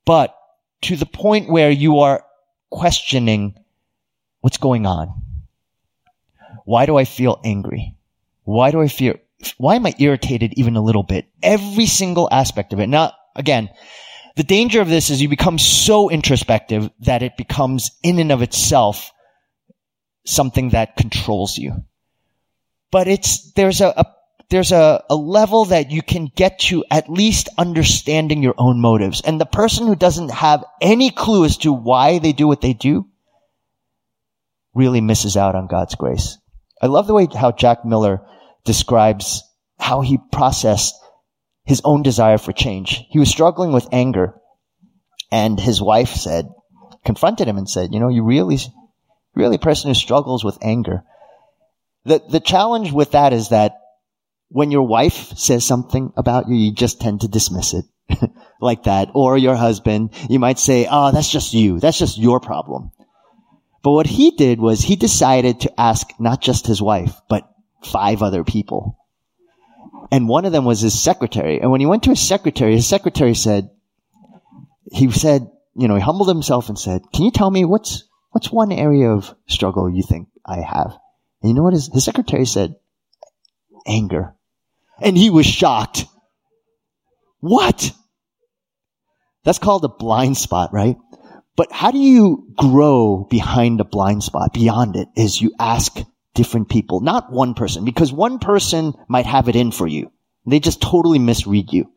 but 0.05 0.37
to 0.83 0.96
the 0.96 1.07
point 1.07 1.51
where 1.51 1.70
you 1.70 2.01
are 2.01 2.25
questioning 2.70 3.55
What's 4.40 4.57
going 4.57 4.87
on? 4.87 5.23
Why 6.64 6.87
do 6.87 6.96
I 6.96 7.05
feel 7.05 7.40
angry? 7.44 7.96
Why 8.44 8.70
do 8.70 8.81
I 8.81 8.88
feel, 8.88 9.16
why 9.59 9.77
am 9.77 9.87
I 9.87 9.94
irritated 9.99 10.55
even 10.57 10.77
a 10.77 10.83
little 10.83 11.03
bit? 11.03 11.27
Every 11.42 11.87
single 11.87 12.29
aspect 12.31 12.73
of 12.73 12.81
it. 12.81 12.88
Now, 12.88 13.12
again, 13.37 13.68
the 14.37 14.42
danger 14.42 14.81
of 14.81 14.88
this 14.88 15.11
is 15.11 15.20
you 15.20 15.29
become 15.29 15.59
so 15.59 16.09
introspective 16.09 16.90
that 17.01 17.23
it 17.23 17.37
becomes 17.37 17.90
in 18.03 18.18
and 18.18 18.33
of 18.33 18.42
itself 18.42 19.12
something 20.25 20.70
that 20.70 20.96
controls 20.96 21.59
you. 21.59 21.85
But 22.90 23.09
it's, 23.09 23.53
there's 23.53 23.81
a, 23.81 23.88
a 23.96 24.05
there's 24.50 24.72
a, 24.72 25.05
a 25.09 25.14
level 25.14 25.66
that 25.66 25.92
you 25.92 26.03
can 26.03 26.26
get 26.26 26.59
to 26.59 26.85
at 26.90 27.09
least 27.09 27.48
understanding 27.57 28.42
your 28.42 28.57
own 28.59 28.81
motives. 28.81 29.20
And 29.20 29.40
the 29.40 29.46
person 29.46 29.87
who 29.87 29.94
doesn't 29.94 30.33
have 30.33 30.64
any 30.81 31.11
clue 31.11 31.44
as 31.44 31.57
to 31.59 31.72
why 31.72 32.18
they 32.18 32.33
do 32.33 32.48
what 32.48 32.61
they 32.61 32.72
do 32.72 33.07
really 34.74 35.00
misses 35.00 35.37
out 35.37 35.55
on 35.55 35.68
God's 35.68 35.94
grace. 35.94 36.37
I 36.83 36.87
love 36.87 37.07
the 37.07 37.14
way 37.14 37.29
how 37.33 37.53
Jack 37.53 37.85
Miller 37.85 38.22
describes 38.64 39.44
how 39.79 40.00
he 40.00 40.18
processed 40.33 40.94
his 41.64 41.81
own 41.85 42.03
desire 42.03 42.38
for 42.38 42.53
change. 42.53 43.05
He 43.11 43.20
was 43.20 43.31
struggling 43.31 43.72
with 43.72 43.88
anger 43.92 44.35
and 45.31 45.61
his 45.61 45.81
wife 45.81 46.11
said, 46.11 46.48
confronted 47.05 47.46
him 47.46 47.57
and 47.57 47.70
said, 47.70 47.92
you 47.92 48.00
know, 48.00 48.09
you 48.09 48.24
really, 48.24 48.59
really 49.35 49.57
a 49.57 49.61
person 49.61 49.90
who 49.90 49.94
struggles 49.94 50.44
with 50.44 50.59
anger. 50.61 51.05
The, 52.05 52.23
the 52.29 52.41
challenge 52.41 52.93
with 52.93 53.13
that 53.13 53.33
is 53.33 53.51
that 53.51 53.77
when 54.49 54.71
your 54.71 54.87
wife 54.87 55.39
says 55.39 55.65
something 55.65 56.13
about 56.17 56.49
you, 56.49 56.57
you 56.57 56.73
just 56.73 57.01
tend 57.01 57.21
to 57.21 57.29
dismiss 57.29 57.75
it 57.75 57.85
like 58.61 58.85
that. 58.85 59.11
Or 59.15 59.39
your 59.39 59.55
husband, 59.55 60.11
you 60.29 60.39
might 60.39 60.59
say, 60.59 60.87
oh, 60.91 61.13
that's 61.13 61.31
just 61.31 61.55
you. 61.55 61.79
That's 61.79 61.99
just 61.99 62.19
your 62.19 62.41
problem. 62.41 62.91
But 63.83 63.93
what 63.93 64.07
he 64.07 64.33
did 64.33 64.61
was 64.61 64.81
he 64.81 64.97
decided 64.97 65.61
to 65.61 65.81
ask 65.81 66.09
not 66.19 66.43
just 66.43 66.67
his 66.67 66.83
wife, 66.83 67.15
but 67.29 67.49
five 67.83 68.23
other 68.23 68.45
people. 68.45 68.99
And 70.11 70.29
one 70.29 70.45
of 70.45 70.53
them 70.53 70.65
was 70.65 70.81
his 70.81 71.01
secretary. 71.01 71.61
And 71.61 71.71
when 71.71 71.81
he 71.81 71.87
went 71.87 72.03
to 72.05 72.11
his 72.11 72.21
secretary, 72.21 72.75
his 72.75 72.87
secretary 72.87 73.35
said, 73.35 73.71
he 74.93 75.11
said, 75.13 75.49
you 75.77 75.87
know, 75.87 75.95
he 75.95 76.01
humbled 76.01 76.29
himself 76.29 76.69
and 76.69 76.79
said, 76.79 77.03
can 77.13 77.25
you 77.25 77.31
tell 77.31 77.51
me 77.51 77.65
what's, 77.65 78.05
what's 78.31 78.51
one 78.51 78.73
area 78.73 79.11
of 79.11 79.33
struggle 79.47 79.89
you 79.89 80.03
think 80.03 80.29
I 80.45 80.61
have? 80.61 80.99
And 81.42 81.50
you 81.50 81.55
know 81.55 81.62
what 81.62 81.72
his, 81.72 81.90
his 81.92 82.05
secretary 82.05 82.46
said? 82.46 82.76
Anger. 83.87 84.35
And 85.00 85.16
he 85.16 85.31
was 85.31 85.46
shocked. 85.46 86.05
What? 87.40 87.92
That's 89.44 89.59
called 89.59 89.85
a 89.85 89.88
blind 89.88 90.37
spot, 90.37 90.72
right? 90.72 90.96
But 91.57 91.72
how 91.72 91.90
do 91.90 91.98
you 91.98 92.46
grow 92.57 93.26
behind 93.29 93.81
a 93.81 93.85
blind 93.85 94.22
spot, 94.22 94.53
beyond 94.53 94.96
it, 94.96 95.09
is 95.16 95.40
you 95.40 95.53
ask 95.59 95.98
different 96.35 96.68
people, 96.68 97.00
not 97.00 97.33
one 97.33 97.55
person, 97.55 97.85
because 97.85 98.12
one 98.12 98.38
person 98.38 98.94
might 99.09 99.26
have 99.26 99.48
it 99.48 99.57
in 99.57 99.72
for 99.72 99.87
you. 99.87 100.12
They 100.46 100.61
just 100.61 100.81
totally 100.81 101.18
misread 101.18 101.72
you. 101.72 101.90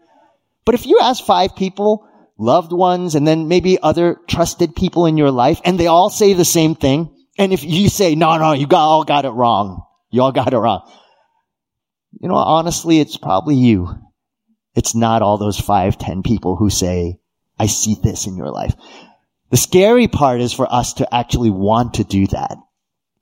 But 0.66 0.76
if 0.76 0.86
you 0.86 1.00
ask 1.02 1.24
five 1.24 1.56
people, 1.56 2.08
loved 2.38 2.72
ones, 2.72 3.16
and 3.16 3.28
then 3.28 3.48
maybe 3.48 3.78
other 3.82 4.20
trusted 4.28 4.76
people 4.76 5.06
in 5.06 5.18
your 5.18 5.32
life, 5.32 5.62
and 5.64 5.80
they 5.80 5.88
all 5.88 6.10
say 6.10 6.34
the 6.34 6.46
same 6.46 6.76
thing, 6.76 7.13
and 7.38 7.54
if 7.54 7.64
you 7.64 7.90
say, 7.90 8.16
no, 8.16 8.38
no, 8.38 8.54
you 8.54 8.68
got, 8.68 8.84
all 8.84 9.04
got 9.04 9.26
it 9.26 9.30
wrong. 9.30 9.84
You 10.12 10.22
all 10.22 10.32
got 10.32 10.54
it 10.54 10.58
wrong. 10.58 10.90
You 12.20 12.30
know, 12.30 12.36
honestly, 12.36 13.00
it's 13.00 13.18
probably 13.18 13.56
you. 13.56 13.90
It's 14.76 14.96
not 14.96 15.22
all 15.22 15.38
those 15.38 15.60
five, 15.60 15.98
ten 15.98 16.24
people 16.24 16.56
who 16.56 16.70
say, 16.70 17.20
I 17.58 17.68
see 17.68 17.96
this 18.02 18.28
in 18.28 18.36
your 18.36 18.52
life. 18.52 18.76
The 19.50 19.58
scary 19.58 20.08
part 20.08 20.42
is 20.42 20.54
for 20.54 20.72
us 20.72 20.94
to 20.94 21.14
actually 21.14 21.50
want 21.50 21.96
to 21.96 22.04
do 22.04 22.28
that, 22.28 22.58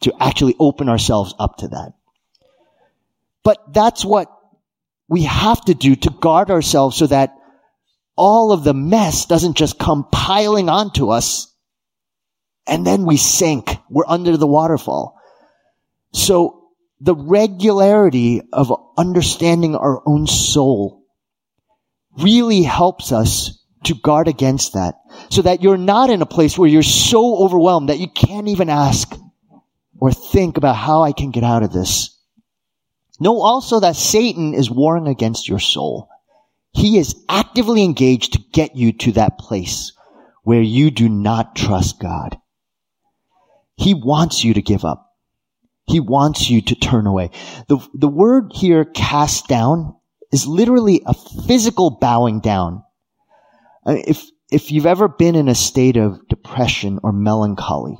to 0.02 0.13
actually 0.19 0.56
open 0.60 0.89
ourselves 0.89 1.34
up 1.39 1.58
to 1.58 1.69
that. 1.69 1.93
But 3.43 3.74
that's 3.74 4.06
what 4.06 4.32
we 5.08 5.24
have 5.24 5.63
to 5.65 5.74
do 5.74 5.95
to 5.95 6.10
guard 6.10 6.52
ourselves 6.52 6.95
so 6.95 7.08
that 7.08 7.36
all 8.15 8.52
of 8.52 8.63
the 8.63 8.74
mess 8.74 9.26
doesn't 9.26 9.58
just 9.58 9.80
come 9.80 10.08
piling 10.10 10.69
onto 10.69 11.10
us 11.10 11.50
and 12.71 12.88
then 12.88 13.05
we 13.05 13.17
sink. 13.17 13.69
We're 13.89 14.07
under 14.07 14.38
the 14.38 14.47
waterfall. 14.47 15.19
So 16.13 16.69
the 17.01 17.13
regularity 17.13 18.41
of 18.53 18.73
understanding 18.97 19.75
our 19.75 20.01
own 20.07 20.25
soul 20.25 21.03
really 22.17 22.63
helps 22.63 23.12
us 23.12 23.62
to 23.84 23.93
guard 23.93 24.27
against 24.29 24.73
that 24.73 24.95
so 25.29 25.41
that 25.41 25.62
you're 25.62 25.77
not 25.77 26.10
in 26.10 26.21
a 26.21 26.25
place 26.25 26.57
where 26.57 26.69
you're 26.69 26.81
so 26.81 27.43
overwhelmed 27.43 27.89
that 27.89 27.99
you 27.99 28.07
can't 28.07 28.47
even 28.47 28.69
ask, 28.69 29.13
or 29.99 30.12
think 30.12 30.57
about 30.57 30.75
how 30.75 31.03
I 31.03 31.12
can 31.12 31.31
get 31.31 31.43
out 31.43 31.63
of 31.63 31.73
this. 31.73 32.17
Know 33.19 33.41
also 33.41 33.81
that 33.81 33.95
Satan 33.95 34.53
is 34.53 34.71
warring 34.71 35.07
against 35.07 35.47
your 35.47 35.60
soul. 35.60 36.07
He 36.71 36.97
is 36.97 37.15
actively 37.27 37.84
engaged 37.84 38.34
to 38.34 38.39
get 38.53 38.75
you 38.75 38.93
to 38.93 39.12
that 39.13 39.38
place 39.38 39.91
where 40.43 40.62
you 40.62 40.89
do 40.89 41.10
not 41.10 41.55
trust 41.55 41.99
God. 41.99 42.38
He 43.82 43.96
wants 43.96 44.44
you 44.44 44.54
to 44.54 44.62
give 44.62 44.86
up. 44.86 45.12
He 45.88 46.00
wants 46.00 46.52
you 46.52 46.62
to 46.62 46.76
turn 46.76 47.08
away. 47.08 47.32
The, 47.67 47.80
the 47.96 48.08
word 48.08 48.52
here, 48.54 48.86
cast 48.86 49.48
down, 49.48 49.96
is 50.32 50.46
literally 50.46 51.02
a 51.04 51.15
physical 51.48 51.89
bowing 51.89 52.41
down. 52.41 52.84
Uh, 53.84 53.96
if, 54.06 54.24
if 54.52 54.72
you've 54.72 54.86
ever 54.86 55.08
been 55.08 55.34
in 55.34 55.50
a 55.50 55.56
state 55.56 55.98
of 55.98 56.28
depression 56.28 57.00
or 57.02 57.12
melancholy, 57.12 57.98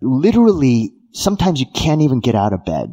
literally, 0.00 0.92
sometimes 1.12 1.60
you 1.60 1.66
can't 1.72 2.02
even 2.02 2.18
get 2.18 2.34
out 2.34 2.52
of 2.52 2.64
bed. 2.64 2.92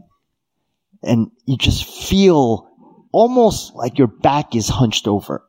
And 1.02 1.32
you 1.48 1.58
just 1.58 1.84
feel 2.08 2.70
almost 3.12 3.74
like 3.74 3.98
your 3.98 4.08
back 4.08 4.56
is 4.56 4.70
hunched 4.70 5.08
over. 5.08 5.44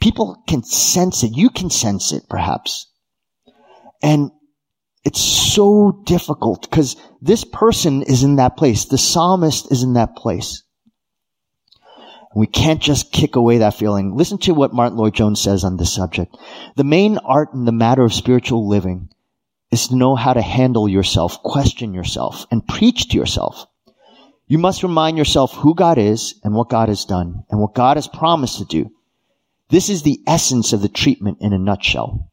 People 0.00 0.42
can 0.46 0.62
sense 0.62 1.22
it. 1.22 1.34
You 1.34 1.48
can 1.48 1.70
sense 1.70 2.12
it, 2.12 2.24
perhaps. 2.28 2.86
And 4.02 4.32
it's 5.04 5.20
so 5.20 6.02
difficult 6.04 6.68
because 6.68 6.96
this 7.22 7.44
person 7.44 8.02
is 8.02 8.22
in 8.22 8.36
that 8.36 8.56
place. 8.56 8.86
The 8.86 8.98
psalmist 8.98 9.70
is 9.72 9.82
in 9.82 9.94
that 9.94 10.16
place. 10.16 10.62
We 12.34 12.46
can't 12.46 12.80
just 12.80 13.10
kick 13.10 13.36
away 13.36 13.58
that 13.58 13.74
feeling. 13.74 14.14
Listen 14.14 14.38
to 14.38 14.52
what 14.52 14.74
Martyn 14.74 14.98
Lloyd-Jones 14.98 15.40
says 15.40 15.64
on 15.64 15.76
this 15.76 15.92
subject. 15.92 16.36
The 16.76 16.84
main 16.84 17.18
art 17.18 17.54
in 17.54 17.64
the 17.64 17.72
matter 17.72 18.04
of 18.04 18.12
spiritual 18.12 18.68
living 18.68 19.08
is 19.70 19.88
to 19.88 19.96
know 19.96 20.14
how 20.14 20.34
to 20.34 20.42
handle 20.42 20.88
yourself, 20.88 21.42
question 21.42 21.94
yourself, 21.94 22.46
and 22.50 22.66
preach 22.66 23.08
to 23.08 23.16
yourself. 23.16 23.66
You 24.46 24.58
must 24.58 24.82
remind 24.82 25.18
yourself 25.18 25.52
who 25.52 25.74
God 25.74 25.98
is 25.98 26.38
and 26.42 26.54
what 26.54 26.70
God 26.70 26.88
has 26.88 27.04
done 27.04 27.44
and 27.50 27.60
what 27.60 27.74
God 27.74 27.96
has 27.96 28.08
promised 28.08 28.58
to 28.58 28.64
do. 28.64 28.90
This 29.70 29.90
is 29.90 30.02
the 30.02 30.20
essence 30.26 30.72
of 30.72 30.80
the 30.80 30.88
treatment 30.88 31.38
in 31.40 31.52
a 31.52 31.58
nutshell. 31.58 32.30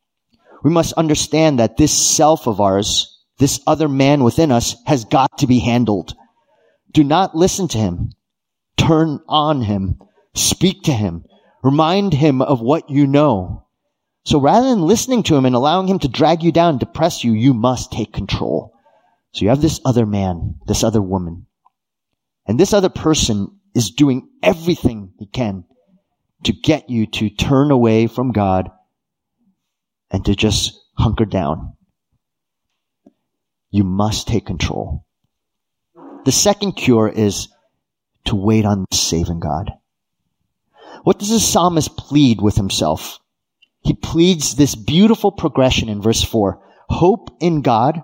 We 0.64 0.72
must 0.72 0.94
understand 0.94 1.60
that 1.60 1.78
this 1.78 1.94
self 1.94 2.48
of 2.48 2.60
ours, 2.60 3.24
this 3.38 3.60
other 3.68 3.88
man 3.88 4.24
within 4.24 4.52
us, 4.52 4.76
has 4.86 5.06
got 5.06 5.38
to 5.40 5.48
be 5.48 5.60
handled. 5.60 6.16
Do 6.92 7.04
not 7.04 7.36
listen 7.36 7.68
to 7.70 7.78
him. 7.78 8.12
Turn 8.78 9.20
on 9.28 9.62
him. 9.62 10.00
Speak 10.34 10.84
to 10.84 10.94
him. 10.94 11.26
Remind 11.64 12.14
him 12.14 12.42
of 12.42 12.62
what 12.62 12.90
you 12.90 13.08
know. 13.08 13.66
So 14.24 14.40
rather 14.40 14.70
than 14.70 14.82
listening 14.82 15.24
to 15.24 15.36
him 15.36 15.46
and 15.46 15.56
allowing 15.56 15.88
him 15.88 16.00
to 16.00 16.08
drag 16.08 16.44
you 16.44 16.52
down, 16.52 16.78
depress 16.78 17.24
you, 17.24 17.34
you 17.34 17.54
must 17.54 17.92
take 17.92 18.12
control. 18.12 18.74
So 19.34 19.44
you 19.44 19.50
have 19.50 19.62
this 19.62 19.80
other 19.86 20.06
man, 20.06 20.56
this 20.66 20.84
other 20.84 21.02
woman. 21.02 21.46
And 22.48 22.60
this 22.60 22.74
other 22.74 22.90
person 22.90 23.60
is 23.76 23.92
doing 23.92 24.30
everything 24.42 25.14
he 25.20 25.28
can 25.28 25.66
to 26.44 26.54
get 26.54 26.90
you 26.90 27.06
to 27.08 27.30
turn 27.30 27.72
away 27.72 28.08
from 28.08 28.32
God 28.32 28.70
and 30.12 30.26
to 30.26 30.36
just 30.36 30.80
hunker 30.98 31.26
down. 31.26 31.74
You 33.70 33.84
must 33.84 34.28
take 34.28 34.46
control. 34.46 35.06
The 36.26 36.32
second 36.32 36.74
cure 36.74 37.10
is 37.10 37.50
to 38.26 38.36
wait 38.36 38.66
on 38.66 38.86
the 38.90 38.98
saving 38.98 39.40
God. 39.40 39.72
What 41.04 41.20
does 41.20 41.30
the 41.30 41.40
psalmist 41.40 41.98
plead 41.98 42.42
with 42.42 42.56
himself? 42.56 43.20
he 43.86 43.94
pleads 43.94 44.56
this 44.56 44.74
beautiful 44.74 45.32
progression 45.32 45.90
in 45.90 46.02
verse 46.02 46.24
4. 46.24 46.60
Hope 46.90 47.30
in 47.40 47.62
God, 47.62 48.02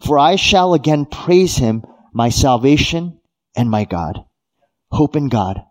for 0.00 0.18
I 0.18 0.34
shall 0.34 0.74
again 0.74 1.06
praise 1.06 1.56
him, 1.56 1.84
my 2.12 2.28
salvation 2.28 3.20
and 3.56 3.70
my 3.70 3.84
God. 3.84 4.24
Hope 4.90 5.14
in 5.14 5.28
God. 5.28 5.62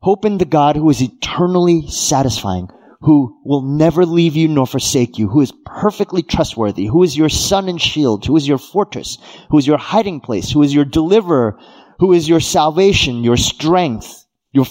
Hope 0.00 0.24
in 0.24 0.38
the 0.38 0.44
God 0.44 0.76
who 0.76 0.88
is 0.90 1.02
eternally 1.02 1.88
satisfying, 1.88 2.68
who 3.00 3.40
will 3.44 3.62
never 3.62 4.04
leave 4.04 4.36
you 4.36 4.46
nor 4.46 4.66
forsake 4.66 5.18
you, 5.18 5.28
who 5.28 5.40
is 5.40 5.52
perfectly 5.64 6.22
trustworthy, 6.22 6.86
who 6.86 7.02
is 7.02 7.16
your 7.16 7.30
sun 7.30 7.68
and 7.68 7.80
shield, 7.80 8.26
who 8.26 8.36
is 8.36 8.46
your 8.46 8.58
fortress, 8.58 9.16
who 9.50 9.58
is 9.58 9.66
your 9.66 9.78
hiding 9.78 10.20
place, 10.20 10.50
who 10.50 10.62
is 10.62 10.74
your 10.74 10.84
deliverer, 10.84 11.58
who 11.98 12.12
is 12.12 12.28
your 12.28 12.40
salvation, 12.40 13.24
your 13.24 13.38
strength, 13.38 14.26
your, 14.52 14.66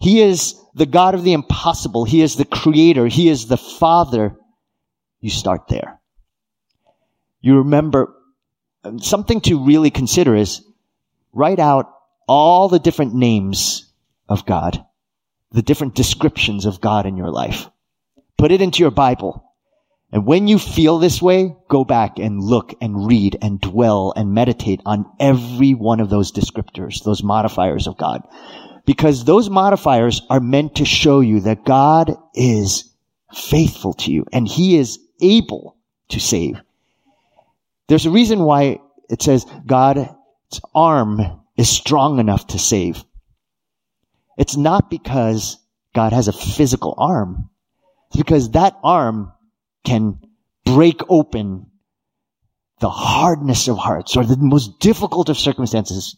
he 0.00 0.20
is 0.22 0.54
the 0.74 0.86
God 0.86 1.14
of 1.14 1.24
the 1.24 1.32
impossible. 1.32 2.04
He 2.04 2.22
is 2.22 2.36
the 2.36 2.44
creator. 2.44 3.06
He 3.06 3.28
is 3.28 3.46
the 3.46 3.56
father. 3.56 4.36
You 5.20 5.30
start 5.30 5.68
there. 5.68 6.00
You 7.40 7.58
remember 7.58 8.14
um, 8.84 9.00
something 9.00 9.40
to 9.42 9.64
really 9.64 9.90
consider 9.90 10.34
is 10.34 10.62
write 11.32 11.58
out 11.58 11.92
all 12.28 12.68
the 12.68 12.78
different 12.78 13.14
names 13.14 13.92
of 14.28 14.46
God, 14.46 14.84
the 15.52 15.62
different 15.62 15.94
descriptions 15.94 16.66
of 16.66 16.80
God 16.80 17.06
in 17.06 17.16
your 17.16 17.30
life. 17.30 17.68
Put 18.36 18.52
it 18.52 18.62
into 18.62 18.80
your 18.80 18.90
Bible. 18.90 19.44
And 20.10 20.26
when 20.26 20.48
you 20.48 20.58
feel 20.58 20.98
this 20.98 21.20
way, 21.20 21.54
go 21.68 21.84
back 21.84 22.18
and 22.18 22.42
look 22.42 22.74
and 22.80 23.06
read 23.06 23.36
and 23.42 23.60
dwell 23.60 24.12
and 24.16 24.32
meditate 24.32 24.80
on 24.86 25.04
every 25.20 25.74
one 25.74 26.00
of 26.00 26.08
those 26.08 26.32
descriptors, 26.32 27.02
those 27.04 27.22
modifiers 27.22 27.86
of 27.86 27.98
God. 27.98 28.22
Because 28.86 29.24
those 29.24 29.50
modifiers 29.50 30.22
are 30.30 30.40
meant 30.40 30.76
to 30.76 30.86
show 30.86 31.20
you 31.20 31.40
that 31.40 31.64
God 31.64 32.16
is 32.34 32.90
faithful 33.34 33.92
to 33.94 34.10
you 34.10 34.24
and 34.32 34.48
he 34.48 34.78
is 34.78 34.98
able 35.20 35.76
to 36.08 36.20
save. 36.20 36.58
There's 37.88 38.06
a 38.06 38.10
reason 38.10 38.40
why 38.40 38.80
it 39.10 39.20
says 39.20 39.46
God's 39.66 40.08
arm 40.74 41.20
is 41.56 41.68
strong 41.68 42.18
enough 42.18 42.46
to 42.48 42.58
save. 42.58 43.04
It's 44.38 44.56
not 44.56 44.88
because 44.88 45.58
God 45.94 46.14
has 46.14 46.28
a 46.28 46.32
physical 46.32 46.94
arm. 46.96 47.50
It's 48.08 48.16
because 48.16 48.52
that 48.52 48.78
arm 48.82 49.32
can 49.84 50.18
break 50.64 51.00
open 51.10 51.66
the 52.80 52.88
hardness 52.88 53.68
of 53.68 53.76
hearts 53.76 54.16
or 54.16 54.24
the 54.24 54.36
most 54.38 54.78
difficult 54.80 55.28
of 55.28 55.36
circumstances 55.36 56.16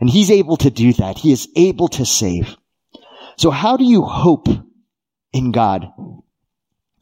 and 0.00 0.08
he's 0.08 0.30
able 0.30 0.56
to 0.56 0.70
do 0.70 0.94
that. 0.94 1.18
He 1.18 1.30
is 1.30 1.48
able 1.54 1.88
to 1.88 2.06
save. 2.06 2.56
So 3.36 3.50
how 3.50 3.76
do 3.76 3.84
you 3.84 4.02
hope 4.02 4.48
in 5.32 5.52
God? 5.52 5.92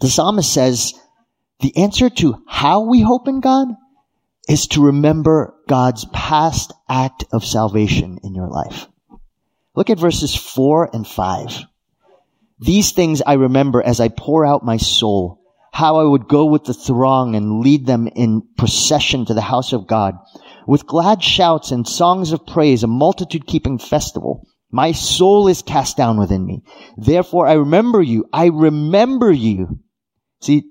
The 0.01 0.09
psalmist 0.09 0.53
says 0.53 0.95
the 1.61 1.77
answer 1.77 2.11
to 2.11 2.43
how 2.47 2.83
we 2.83 3.01
hope 3.01 3.29
in 3.29 3.41
God 3.41 3.69
is 4.49 4.67
to 4.69 4.87
remember 4.87 5.55
God's 5.69 6.05
past 6.13 6.73
act 6.89 7.25
of 7.33 7.45
salvation 7.45 8.19
in 8.25 8.35
your 8.35 8.49
life. 8.49 8.87
Look 9.79 9.91
at 9.91 10.01
verses 10.01 10.35
four 10.35 10.91
and 10.93 11.07
five. 11.07 11.65
These 12.59 12.91
things 12.91 13.23
I 13.25 13.35
remember 13.35 13.81
as 13.81 14.01
I 14.01 14.09
pour 14.09 14.45
out 14.45 14.65
my 14.65 14.77
soul, 14.77 15.41
how 15.73 16.01
I 16.01 16.03
would 16.03 16.27
go 16.27 16.47
with 16.47 16.65
the 16.65 16.75
throng 16.75 17.37
and 17.37 17.61
lead 17.61 17.87
them 17.87 18.09
in 18.09 18.43
procession 18.57 19.25
to 19.27 19.35
the 19.35 19.41
house 19.41 19.73
of 19.73 19.87
God 19.87 20.17
with 20.67 20.89
glad 20.89 21.23
shouts 21.23 21.71
and 21.71 21.87
songs 21.87 22.33
of 22.33 22.45
praise, 22.45 22.83
a 22.83 22.89
multitude 22.89 23.47
keeping 23.47 23.79
festival. 23.79 24.49
My 24.73 24.91
soul 24.91 25.47
is 25.47 25.63
cast 25.63 25.97
down 25.97 26.19
within 26.19 26.45
me. 26.45 26.65
Therefore 26.97 27.47
I 27.47 27.53
remember 27.53 28.03
you. 28.03 28.25
I 28.33 28.47
remember 28.47 29.31
you. 29.31 29.79
See, 30.41 30.65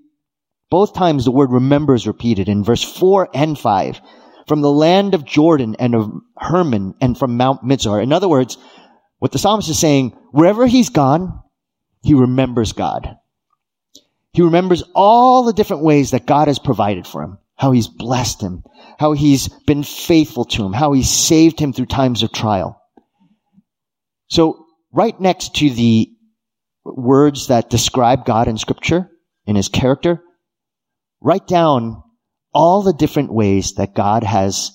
both 0.69 0.93
times 0.93 1.23
the 1.23 1.31
word 1.31 1.53
remember 1.53 1.93
is 1.93 2.07
repeated 2.07 2.49
in 2.49 2.61
verse 2.61 2.83
4 2.83 3.29
and 3.33 3.57
5. 3.57 4.01
From 4.49 4.59
the 4.59 4.71
land 4.71 5.13
of 5.13 5.23
Jordan 5.23 5.77
and 5.79 5.95
of 5.95 6.11
Hermon 6.35 6.95
and 6.99 7.17
from 7.17 7.37
Mount 7.37 7.63
Mizar. 7.63 8.03
In 8.03 8.11
other 8.11 8.27
words, 8.27 8.57
what 9.19 9.31
the 9.31 9.39
psalmist 9.39 9.69
is 9.69 9.79
saying, 9.79 10.11
wherever 10.31 10.67
he's 10.67 10.89
gone, 10.89 11.41
he 12.03 12.13
remembers 12.13 12.73
God. 12.73 13.17
He 14.33 14.43
remembers 14.43 14.83
all 14.93 15.43
the 15.43 15.53
different 15.53 15.83
ways 15.83 16.11
that 16.11 16.27
God 16.27 16.47
has 16.47 16.59
provided 16.59 17.07
for 17.07 17.23
him 17.23 17.39
how 17.57 17.71
he's 17.71 17.87
blessed 17.87 18.41
him, 18.41 18.63
how 18.99 19.13
he's 19.13 19.49
been 19.65 19.83
faithful 19.83 20.45
to 20.45 20.63
him, 20.63 20.73
how 20.73 20.93
he's 20.93 21.09
saved 21.09 21.59
him 21.59 21.73
through 21.73 21.87
times 21.87 22.21
of 22.21 22.31
trial. 22.31 22.79
So 24.27 24.67
right 24.93 25.19
next 25.19 25.55
to 25.55 25.69
the 25.71 26.11
words 26.85 27.47
that 27.47 27.69
describe 27.69 28.25
God 28.25 28.47
in 28.47 28.57
scripture, 28.57 29.09
in 29.47 29.55
his 29.55 29.69
character, 29.69 30.21
write 31.19 31.47
down 31.47 32.03
all 32.53 32.83
the 32.83 32.93
different 32.93 33.33
ways 33.33 33.73
that 33.73 33.95
God 33.95 34.23
has 34.23 34.71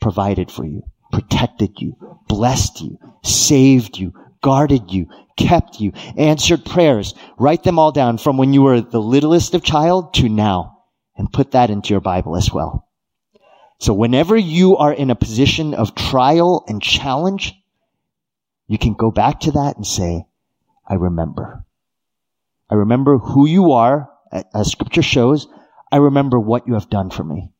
provided 0.00 0.52
for 0.52 0.64
you, 0.64 0.82
protected 1.10 1.80
you, 1.80 1.96
blessed 2.28 2.80
you, 2.80 2.98
saved 3.22 3.98
you, 3.98 4.12
guarded 4.42 4.90
you, 4.90 5.08
kept 5.36 5.80
you, 5.80 5.92
answered 6.16 6.64
prayers. 6.64 7.14
Write 7.38 7.62
them 7.62 7.78
all 7.78 7.92
down 7.92 8.18
from 8.18 8.36
when 8.36 8.52
you 8.52 8.62
were 8.62 8.80
the 8.80 9.00
littlest 9.00 9.54
of 9.54 9.62
child 9.62 10.14
to 10.14 10.28
now 10.28 10.82
and 11.16 11.32
put 11.32 11.52
that 11.52 11.70
into 11.70 11.90
your 11.90 12.00
Bible 12.00 12.36
as 12.36 12.52
well. 12.52 12.88
So 13.78 13.92
whenever 13.92 14.36
you 14.36 14.76
are 14.76 14.92
in 14.92 15.10
a 15.10 15.16
position 15.16 15.74
of 15.74 15.94
trial 15.94 16.64
and 16.68 16.80
challenge, 16.80 17.54
you 18.66 18.78
can 18.78 18.94
go 18.94 19.10
back 19.10 19.40
to 19.40 19.52
that 19.52 19.76
and 19.76 19.86
say, 19.86 20.24
I 20.88 20.94
remember. 20.94 21.64
I 22.70 22.74
remember 22.76 23.18
who 23.18 23.46
you 23.46 23.72
are, 23.72 24.10
as 24.54 24.70
scripture 24.70 25.02
shows. 25.02 25.46
I 25.92 25.98
remember 25.98 26.40
what 26.40 26.66
you 26.66 26.74
have 26.74 26.90
done 26.90 27.10
for 27.10 27.22
me. 27.22 27.50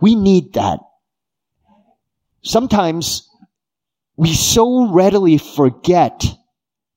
We 0.00 0.14
need 0.14 0.54
that. 0.54 0.80
Sometimes 2.42 3.28
we 4.16 4.34
so 4.34 4.90
readily 4.90 5.38
forget 5.38 6.26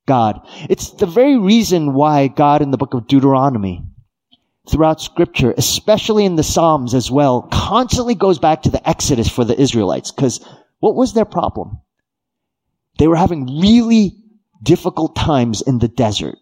God. 0.06 0.42
It's 0.70 0.92
the 0.92 1.06
very 1.06 1.38
reason 1.38 1.94
why 1.94 2.28
God 2.28 2.62
in 2.62 2.72
the 2.72 2.78
book 2.78 2.94
of 2.94 3.08
Deuteronomy, 3.08 3.84
throughout 4.70 5.02
scripture, 5.02 5.54
especially 5.58 6.26
in 6.26 6.36
the 6.36 6.44
Psalms 6.44 6.94
as 6.94 7.12
well, 7.12 7.48
constantly 7.52 8.16
goes 8.16 8.40
back 8.40 8.64
to 8.64 8.70
the 8.70 8.88
Exodus 8.88 9.30
for 9.30 9.46
the 9.46 9.60
Israelites. 9.60 10.12
Because 10.12 10.46
what 10.80 10.96
was 10.96 11.14
their 11.14 11.26
problem? 11.26 11.80
They 12.98 13.08
were 13.08 13.16
having 13.16 13.60
really 13.60 14.18
difficult 14.62 15.16
times 15.16 15.62
in 15.62 15.80
the 15.80 15.88
desert. 15.88 16.36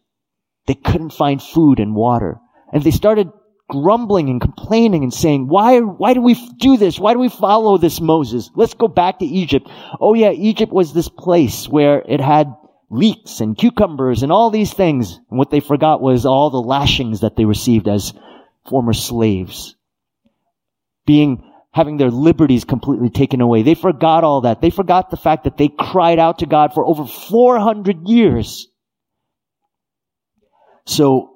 They 0.68 0.76
couldn't 0.76 1.14
find 1.14 1.42
food 1.42 1.80
and 1.80 1.96
water. 1.96 2.40
And 2.72 2.84
they 2.84 2.92
started 2.92 3.32
grumbling 3.72 4.30
and 4.30 4.42
complaining 4.42 5.02
and 5.02 5.14
saying, 5.14 5.48
why, 5.48 5.80
why 5.80 6.14
do 6.14 6.22
we 6.22 6.34
do 6.58 6.76
this? 6.76 7.00
Why 7.00 7.14
do 7.14 7.20
we 7.20 7.30
follow 7.30 7.78
this 7.78 8.02
Moses? 8.02 8.52
Let's 8.54 8.74
go 8.74 8.90
back 8.90 9.20
to 9.20 9.26
Egypt. 9.26 9.70
Oh 10.02 10.14
yeah, 10.14 10.32
Egypt 10.32 10.74
was 10.74 10.94
this 10.94 11.08
place 11.08 11.70
where 11.70 12.04
it 12.06 12.20
had 12.20 12.54
leeks 12.90 13.40
and 13.40 13.58
cucumbers 13.58 14.24
and 14.24 14.32
all 14.32 14.50
these 14.50 14.74
things. 14.74 15.18
And 15.30 15.40
what 15.40 15.52
they 15.52 15.62
forgot 15.62 16.02
was 16.02 16.26
all 16.26 16.50
the 16.50 16.62
lashings 16.62 17.22
that 17.22 17.38
they 17.38 17.46
received 17.46 17.88
as 17.88 18.12
former 18.70 18.92
slaves. 18.92 19.78
Being, 21.06 21.42
having 21.72 21.96
their 21.96 22.12
liberties 22.12 22.66
completely 22.66 23.10
taken 23.10 23.40
away. 23.40 23.64
They 23.64 23.76
forgot 23.76 24.26
all 24.26 24.42
that. 24.42 24.60
They 24.60 24.70
forgot 24.70 25.10
the 25.10 25.16
fact 25.16 25.46
that 25.46 25.56
they 25.56 25.70
cried 25.70 26.20
out 26.20 26.40
to 26.40 26.46
God 26.46 26.74
for 26.74 26.86
over 26.86 27.06
400 27.06 28.10
years. 28.10 28.68
So, 30.86 31.30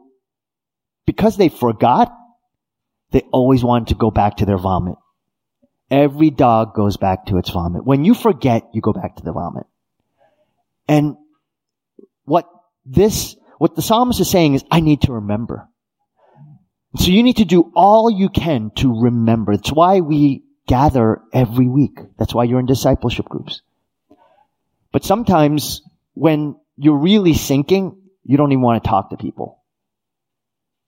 because 1.06 1.38
they 1.38 1.48
forgot, 1.48 2.12
they 3.16 3.22
always 3.32 3.64
wanted 3.64 3.88
to 3.88 3.96
go 3.96 4.12
back 4.12 4.36
to 4.38 4.46
their 4.46 4.58
vomit. 4.58 4.96
Every 5.90 6.32
dog 6.32 6.76
goes 6.76 6.98
back 6.98 7.28
to 7.28 7.38
its 7.38 7.50
vomit. 7.50 7.86
When 7.86 8.04
you 8.04 8.14
forget, 8.14 8.64
you 8.74 8.82
go 8.82 8.92
back 8.92 9.16
to 9.16 9.24
the 9.24 9.32
vomit. 9.32 9.66
And 10.90 11.16
what 12.26 12.46
this, 12.86 13.38
what 13.58 13.74
the 13.74 13.82
psalmist 13.82 14.20
is 14.20 14.30
saying 14.30 14.56
is, 14.56 14.66
I 14.70 14.82
need 14.82 15.04
to 15.04 15.14
remember. 15.14 15.70
So 16.98 17.06
you 17.06 17.24
need 17.24 17.38
to 17.38 17.46
do 17.46 17.72
all 17.74 18.12
you 18.12 18.28
can 18.28 18.72
to 18.80 19.04
remember. 19.04 19.56
That's 19.56 19.72
why 19.72 20.02
we 20.02 20.44
gather 20.68 21.22
every 21.32 21.70
week. 21.70 21.98
That's 22.18 22.34
why 22.36 22.44
you're 22.44 22.60
in 22.60 22.66
discipleship 22.66 23.30
groups. 23.30 23.62
But 24.92 25.06
sometimes 25.06 25.84
when 26.16 26.58
you're 26.76 27.00
really 27.00 27.34
sinking, 27.34 27.96
you 28.26 28.36
don't 28.36 28.52
even 28.52 28.62
want 28.62 28.84
to 28.84 28.90
talk 28.90 29.12
to 29.12 29.16
people. 29.16 29.64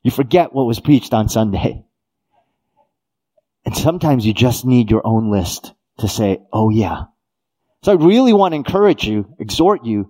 You 0.04 0.12
forget 0.12 0.52
what 0.52 0.66
was 0.66 0.82
preached 0.82 1.14
on 1.14 1.30
Sunday. 1.30 1.86
And 3.68 3.76
sometimes 3.76 4.26
you 4.26 4.34
just 4.34 4.64
need 4.64 4.90
your 4.90 5.06
own 5.06 5.30
list 5.30 5.74
to 5.98 6.08
say, 6.08 6.40
oh 6.54 6.70
yeah. 6.70 7.08
So 7.84 7.92
I 7.92 7.96
really 7.96 8.32
want 8.32 8.54
to 8.54 8.56
encourage 8.56 9.04
you, 9.04 9.36
exhort 9.40 9.84
you. 9.84 10.10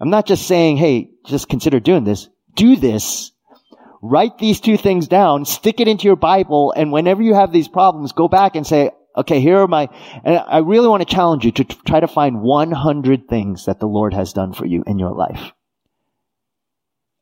I'm 0.00 0.08
not 0.08 0.26
just 0.26 0.48
saying, 0.48 0.78
hey, 0.78 1.10
just 1.26 1.50
consider 1.50 1.80
doing 1.80 2.04
this. 2.04 2.30
Do 2.54 2.76
this. 2.76 3.30
Write 4.00 4.38
these 4.38 4.58
two 4.58 4.78
things 4.78 5.06
down, 5.06 5.44
stick 5.44 5.80
it 5.80 5.86
into 5.86 6.04
your 6.04 6.16
Bible, 6.16 6.72
and 6.74 6.92
whenever 6.92 7.22
you 7.22 7.34
have 7.34 7.52
these 7.52 7.68
problems, 7.68 8.12
go 8.12 8.26
back 8.26 8.56
and 8.56 8.66
say, 8.66 8.90
okay, 9.14 9.42
here 9.42 9.58
are 9.58 9.68
my, 9.68 9.90
and 10.24 10.38
I 10.38 10.60
really 10.60 10.88
want 10.88 11.06
to 11.06 11.14
challenge 11.14 11.44
you 11.44 11.52
to 11.52 11.64
try 11.64 12.00
to 12.00 12.08
find 12.08 12.40
100 12.40 13.28
things 13.28 13.66
that 13.66 13.80
the 13.80 13.86
Lord 13.86 14.14
has 14.14 14.32
done 14.32 14.54
for 14.54 14.64
you 14.64 14.82
in 14.86 14.98
your 14.98 15.12
life. 15.12 15.52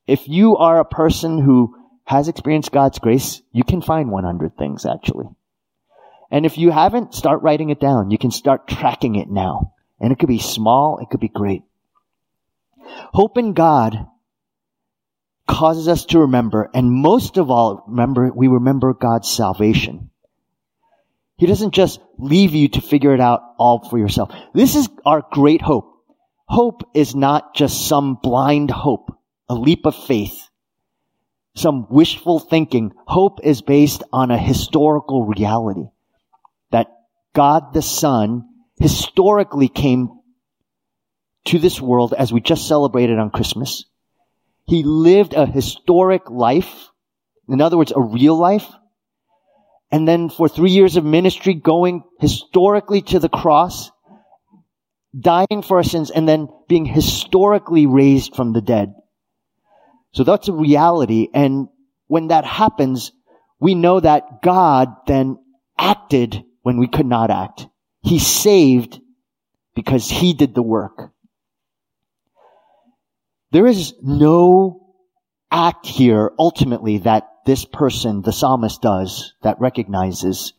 If 0.06 0.28
you 0.28 0.58
are 0.58 0.78
a 0.78 0.84
person 0.84 1.42
who 1.42 1.74
has 2.04 2.28
experienced 2.28 2.70
God's 2.70 3.00
grace, 3.00 3.42
you 3.50 3.64
can 3.64 3.82
find 3.82 4.12
100 4.12 4.56
things 4.56 4.86
actually. 4.86 5.26
And 6.30 6.46
if 6.46 6.58
you 6.58 6.70
haven't, 6.70 7.14
start 7.14 7.42
writing 7.42 7.70
it 7.70 7.80
down. 7.80 8.10
You 8.10 8.18
can 8.18 8.30
start 8.30 8.68
tracking 8.68 9.16
it 9.16 9.28
now. 9.28 9.74
And 9.98 10.12
it 10.12 10.18
could 10.18 10.28
be 10.28 10.38
small, 10.38 10.98
it 10.98 11.10
could 11.10 11.20
be 11.20 11.28
great. 11.28 11.62
Hope 13.12 13.36
in 13.36 13.52
God 13.52 14.06
causes 15.46 15.88
us 15.88 16.06
to 16.06 16.20
remember, 16.20 16.70
and 16.72 16.90
most 16.90 17.36
of 17.36 17.50
all, 17.50 17.84
remember, 17.88 18.30
we 18.34 18.46
remember 18.48 18.94
God's 18.94 19.28
salvation. 19.28 20.10
He 21.36 21.46
doesn't 21.46 21.74
just 21.74 22.00
leave 22.18 22.54
you 22.54 22.68
to 22.68 22.80
figure 22.80 23.14
it 23.14 23.20
out 23.20 23.42
all 23.58 23.88
for 23.88 23.98
yourself. 23.98 24.32
This 24.54 24.76
is 24.76 24.88
our 25.04 25.24
great 25.32 25.60
hope. 25.60 26.04
Hope 26.46 26.82
is 26.94 27.14
not 27.14 27.54
just 27.54 27.88
some 27.88 28.18
blind 28.22 28.70
hope, 28.70 29.10
a 29.48 29.54
leap 29.54 29.86
of 29.86 29.96
faith, 29.96 30.48
some 31.54 31.86
wishful 31.90 32.38
thinking. 32.38 32.92
Hope 33.06 33.40
is 33.42 33.62
based 33.62 34.02
on 34.12 34.30
a 34.30 34.38
historical 34.38 35.24
reality. 35.24 35.86
God 37.34 37.72
the 37.72 37.82
Son 37.82 38.44
historically 38.78 39.68
came 39.68 40.08
to 41.46 41.58
this 41.58 41.80
world 41.80 42.14
as 42.16 42.32
we 42.32 42.40
just 42.40 42.66
celebrated 42.66 43.18
on 43.18 43.30
Christmas. 43.30 43.84
He 44.66 44.82
lived 44.82 45.34
a 45.34 45.46
historic 45.46 46.30
life. 46.30 46.88
In 47.48 47.60
other 47.60 47.76
words, 47.76 47.92
a 47.94 48.00
real 48.00 48.36
life. 48.36 48.66
And 49.90 50.06
then 50.06 50.28
for 50.28 50.48
three 50.48 50.70
years 50.70 50.96
of 50.96 51.04
ministry, 51.04 51.54
going 51.54 52.04
historically 52.20 53.02
to 53.02 53.18
the 53.18 53.28
cross, 53.28 53.90
dying 55.18 55.62
for 55.66 55.78
our 55.78 55.82
sins, 55.82 56.10
and 56.10 56.28
then 56.28 56.48
being 56.68 56.84
historically 56.84 57.86
raised 57.86 58.36
from 58.36 58.52
the 58.52 58.60
dead. 58.60 58.94
So 60.12 60.22
that's 60.22 60.48
a 60.48 60.52
reality. 60.52 61.28
And 61.34 61.68
when 62.06 62.28
that 62.28 62.44
happens, 62.44 63.12
we 63.58 63.74
know 63.74 63.98
that 63.98 64.42
God 64.42 64.88
then 65.06 65.38
acted 65.76 66.44
when 66.62 66.78
we 66.78 66.88
could 66.88 67.06
not 67.06 67.30
act. 67.30 67.66
He 68.02 68.18
saved 68.18 69.00
because 69.74 70.08
he 70.08 70.32
did 70.32 70.54
the 70.54 70.62
work. 70.62 71.12
There 73.52 73.66
is 73.66 73.94
no 74.02 74.94
act 75.50 75.86
here 75.86 76.32
ultimately 76.38 76.98
that 76.98 77.28
this 77.46 77.64
person, 77.64 78.22
the 78.22 78.32
psalmist 78.32 78.80
does 78.80 79.34
that 79.42 79.60
recognizes 79.60 80.52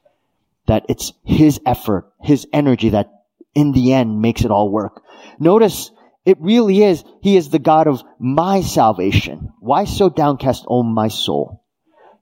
that 0.67 0.85
it's 0.89 1.13
his 1.23 1.59
effort, 1.65 2.11
his 2.21 2.47
energy 2.51 2.89
that 2.89 3.09
in 3.53 3.71
the 3.71 3.93
end 3.93 4.21
makes 4.21 4.43
it 4.43 4.51
all 4.51 4.69
work. 4.69 5.01
Notice 5.39 5.91
it 6.25 6.37
really 6.39 6.83
is, 6.83 7.03
he 7.21 7.35
is 7.35 7.49
the 7.49 7.59
God 7.59 7.87
of 7.87 8.03
my 8.19 8.61
salvation. 8.61 9.53
Why 9.59 9.85
so 9.85 10.09
downcast, 10.09 10.65
O 10.67 10.83
my 10.83 11.07
soul? 11.07 11.63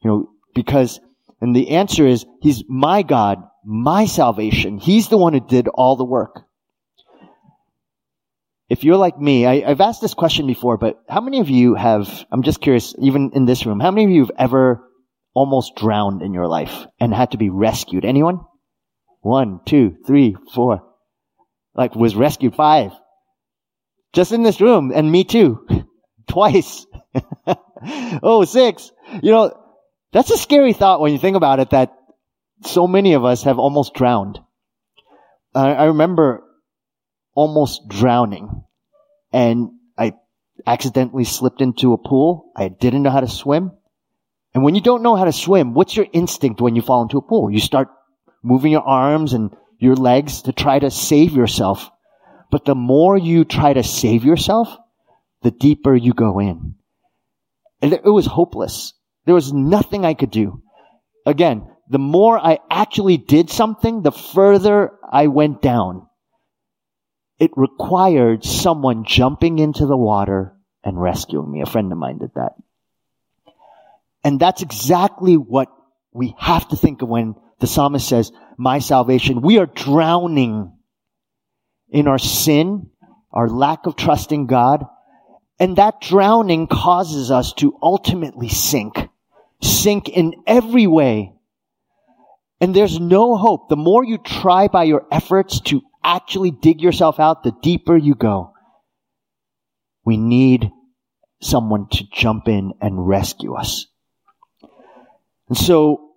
You 0.01 0.09
know, 0.09 0.29
because, 0.53 0.99
and 1.41 1.55
the 1.55 1.71
answer 1.71 2.07
is, 2.07 2.25
he's 2.41 2.63
my 2.67 3.01
God 3.01 3.43
my 3.69 4.05
salvation. 4.05 4.79
He's 4.79 5.09
the 5.09 5.17
one 5.17 5.33
who 5.33 5.39
did 5.39 5.67
all 5.67 5.95
the 5.95 6.03
work. 6.03 6.41
If 8.67 8.83
you're 8.83 8.97
like 8.97 9.19
me, 9.19 9.45
I, 9.45 9.69
have 9.69 9.79
asked 9.79 10.01
this 10.01 10.15
question 10.15 10.47
before, 10.47 10.77
but 10.77 10.99
how 11.07 11.21
many 11.21 11.39
of 11.39 11.51
you 11.51 11.75
have, 11.75 12.25
I'm 12.31 12.41
just 12.41 12.61
curious, 12.61 12.95
even 12.97 13.31
in 13.35 13.45
this 13.45 13.67
room, 13.67 13.79
how 13.79 13.91
many 13.91 14.05
of 14.05 14.09
you 14.09 14.21
have 14.21 14.31
ever 14.39 14.89
almost 15.35 15.75
drowned 15.75 16.23
in 16.23 16.33
your 16.33 16.47
life 16.47 16.87
and 16.99 17.13
had 17.13 17.31
to 17.31 17.37
be 17.37 17.51
rescued? 17.51 18.05
Anyone? 18.05 18.39
One, 19.21 19.59
two, 19.67 19.97
three, 20.05 20.35
four. 20.55 20.81
Like 21.75 21.95
was 21.95 22.15
rescued 22.15 22.55
five. 22.55 22.91
Just 24.13 24.31
in 24.31 24.41
this 24.41 24.61
room, 24.61 24.91
and 24.93 25.11
me 25.11 25.25
too. 25.25 25.67
Twice. 26.27 26.87
oh, 28.23 28.45
six. 28.45 28.91
You 29.21 29.31
know, 29.31 29.53
that's 30.11 30.31
a 30.31 30.37
scary 30.37 30.73
thought 30.73 31.01
when 31.01 31.11
you 31.11 31.19
think 31.19 31.37
about 31.37 31.59
it 31.59 31.69
that 31.69 31.93
so 32.63 32.87
many 32.87 33.13
of 33.13 33.25
us 33.25 33.43
have 33.43 33.59
almost 33.59 33.93
drowned. 33.93 34.39
I, 35.53 35.73
I 35.73 35.83
remember 35.85 36.43
almost 37.33 37.87
drowning 37.87 38.63
and 39.31 39.71
I 39.97 40.13
accidentally 40.65 41.23
slipped 41.23 41.61
into 41.61 41.93
a 41.93 41.97
pool. 41.97 42.51
I 42.55 42.67
didn't 42.67 43.03
know 43.03 43.11
how 43.11 43.21
to 43.21 43.27
swim. 43.27 43.71
And 44.53 44.63
when 44.63 44.75
you 44.75 44.81
don't 44.81 45.03
know 45.03 45.15
how 45.15 45.25
to 45.25 45.31
swim, 45.31 45.73
what's 45.73 45.95
your 45.95 46.07
instinct 46.11 46.59
when 46.59 46.75
you 46.75 46.81
fall 46.81 47.03
into 47.03 47.17
a 47.17 47.21
pool? 47.21 47.51
You 47.51 47.59
start 47.59 47.89
moving 48.41 48.71
your 48.71 48.81
arms 48.81 49.33
and 49.33 49.55
your 49.77 49.95
legs 49.95 50.43
to 50.43 50.53
try 50.53 50.79
to 50.79 50.91
save 50.91 51.33
yourself. 51.33 51.89
But 52.51 52.65
the 52.65 52.75
more 52.75 53.17
you 53.17 53.45
try 53.45 53.73
to 53.73 53.83
save 53.83 54.25
yourself, 54.25 54.75
the 55.43 55.51
deeper 55.51 55.95
you 55.95 56.13
go 56.13 56.39
in. 56.39 56.75
And 57.81 57.93
it 57.93 58.03
was 58.03 58.25
hopeless. 58.25 58.93
There 59.25 59.35
was 59.35 59.53
nothing 59.53 60.03
I 60.03 60.15
could 60.15 60.31
do. 60.31 60.63
Again, 61.25 61.69
the 61.89 61.99
more 61.99 62.37
I 62.37 62.59
actually 62.69 63.17
did 63.17 63.49
something, 63.49 64.03
the 64.03 64.11
further 64.11 64.93
I 65.11 65.27
went 65.27 65.61
down. 65.61 66.07
It 67.39 67.51
required 67.55 68.45
someone 68.45 69.05
jumping 69.05 69.57
into 69.57 69.87
the 69.87 69.97
water 69.97 70.55
and 70.83 71.01
rescuing 71.01 71.51
me. 71.51 71.61
A 71.61 71.65
friend 71.65 71.91
of 71.91 71.97
mine 71.97 72.19
did 72.19 72.31
that. 72.35 72.53
And 74.23 74.39
that's 74.39 74.61
exactly 74.61 75.35
what 75.35 75.69
we 76.11 76.35
have 76.37 76.67
to 76.69 76.75
think 76.75 77.01
of 77.01 77.09
when 77.09 77.35
the 77.59 77.67
psalmist 77.67 78.07
says, 78.07 78.31
my 78.57 78.79
salvation. 78.79 79.41
We 79.41 79.57
are 79.57 79.65
drowning 79.65 80.73
in 81.89 82.07
our 82.07 82.19
sin, 82.19 82.89
our 83.31 83.47
lack 83.47 83.85
of 83.85 83.95
trust 83.95 84.31
in 84.31 84.45
God, 84.45 84.85
and 85.59 85.77
that 85.77 86.01
drowning 86.01 86.67
causes 86.67 87.31
us 87.31 87.53
to 87.53 87.77
ultimately 87.81 88.49
sink. 88.49 88.95
Sink 89.61 90.07
in 90.07 90.43
every 90.45 90.87
way 90.87 91.33
and 92.61 92.75
there's 92.75 92.99
no 92.99 93.35
hope. 93.37 93.69
The 93.69 93.75
more 93.75 94.03
you 94.03 94.17
try 94.17 94.67
by 94.67 94.83
your 94.83 95.05
efforts 95.11 95.61
to 95.61 95.81
actually 96.03 96.51
dig 96.51 96.81
yourself 96.81 97.19
out, 97.19 97.43
the 97.43 97.53
deeper 97.61 97.95
you 97.95 98.15
go. 98.15 98.53
We 100.03 100.17
need 100.17 100.69
someone 101.41 101.87
to 101.89 102.03
jump 102.11 102.47
in 102.47 102.73
and 102.81 103.07
rescue 103.07 103.55
us. 103.55 103.87
And 105.47 105.57
so, 105.57 106.11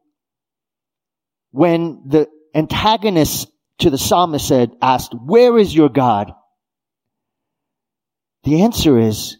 when 1.52 2.02
the 2.06 2.28
antagonist 2.54 3.48
to 3.78 3.90
the 3.90 3.98
psalmist 3.98 4.46
said, 4.46 4.72
asked, 4.80 5.14
where 5.14 5.58
is 5.58 5.74
your 5.74 5.88
God? 5.88 6.32
The 8.44 8.62
answer 8.62 8.98
is, 8.98 9.38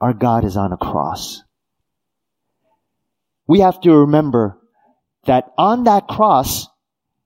our 0.00 0.12
God 0.12 0.44
is 0.44 0.56
on 0.56 0.72
a 0.72 0.76
cross. 0.76 1.42
We 3.46 3.60
have 3.60 3.80
to 3.82 3.96
remember 3.96 4.58
that 5.26 5.52
on 5.58 5.84
that 5.84 6.08
cross, 6.08 6.68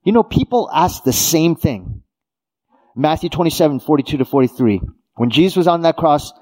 you 0.04 0.12
know, 0.12 0.22
people 0.22 0.68
ask 0.72 1.04
the 1.04 1.12
same 1.12 1.56
thing. 1.56 2.02
Matthew 2.96 3.30
27, 3.30 3.80
42 3.80 4.18
to 4.18 4.24
43. 4.24 4.80
When 5.16 5.30
Jesus 5.30 5.56
was 5.56 5.68
on 5.68 5.82
that 5.82 5.96
cross, 5.96 6.32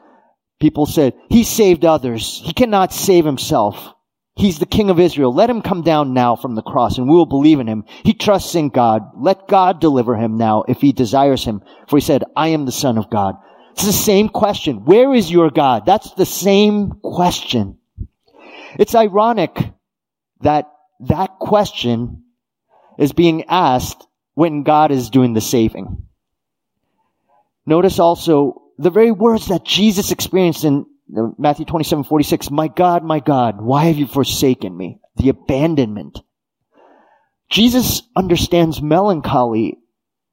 people 0.61 0.87
said, 0.87 1.15
He 1.29 1.45
saved 1.45 1.85
others. 1.85 2.41
He 2.43 2.53
cannot 2.53 2.93
save 2.93 3.25
himself. 3.25 3.95
He's 4.39 4.61
the 4.61 4.67
King 4.67 4.89
of 4.89 5.01
Israel. 5.01 5.35
Let 5.35 5.51
him 5.51 5.63
come 5.63 5.83
down 5.83 6.15
now 6.15 6.37
from 6.37 6.55
the 6.55 6.63
cross 6.63 6.97
and 6.97 7.09
we 7.09 7.17
will 7.17 7.27
believe 7.27 7.59
in 7.59 7.67
him. 7.67 7.85
He 8.05 8.15
trusts 8.15 8.55
in 8.55 8.69
God. 8.69 9.03
Let 9.17 9.49
God 9.49 9.81
deliver 9.81 10.15
him 10.15 10.37
now 10.37 10.65
if 10.69 10.81
he 10.81 10.93
desires 10.93 11.45
him. 11.45 11.61
For 11.89 11.97
he 11.97 12.01
said, 12.01 12.23
I 12.37 12.49
am 12.49 12.65
the 12.65 12.71
Son 12.71 12.99
of 12.99 13.11
God. 13.11 13.35
It's 13.73 13.85
the 13.85 13.93
same 13.93 14.29
question. 14.29 14.85
Where 14.85 15.13
is 15.13 15.31
your 15.31 15.51
God? 15.51 15.87
That's 15.87 16.13
the 16.13 16.25
same 16.25 16.93
question. 17.03 17.79
It's 18.79 18.95
ironic 18.95 19.57
that 20.43 20.71
that 21.01 21.39
question 21.39 22.25
is 22.99 23.13
being 23.13 23.45
asked 23.45 24.07
when 24.35 24.63
God 24.63 24.91
is 24.91 25.11
doing 25.11 25.35
the 25.35 25.41
saving. 25.41 26.05
Notice 27.67 27.99
also 27.99 28.63
the 28.79 28.91
very 28.91 29.11
words 29.11 29.49
that 29.49 29.65
Jesus 29.65 30.11
experienced 30.11 30.65
in 30.65 30.87
Matthew 31.39 31.65
27, 31.65 32.05
46, 32.05 32.51
my 32.51 32.69
God, 32.69 33.03
my 33.03 33.21
God, 33.21 33.61
why 33.61 33.87
have 33.87 33.97
you 33.97 34.07
forsaken 34.07 34.77
me? 34.77 35.01
The 35.17 35.31
abandonment. 35.31 36.21
Jesus 37.51 38.03
understands 38.15 38.83
melancholy 38.83 39.79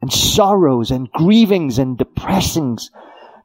and 0.02 0.12
sorrows 0.12 0.92
and 0.92 1.12
grievings 1.12 1.80
and 1.80 1.98
depressings 1.98 2.92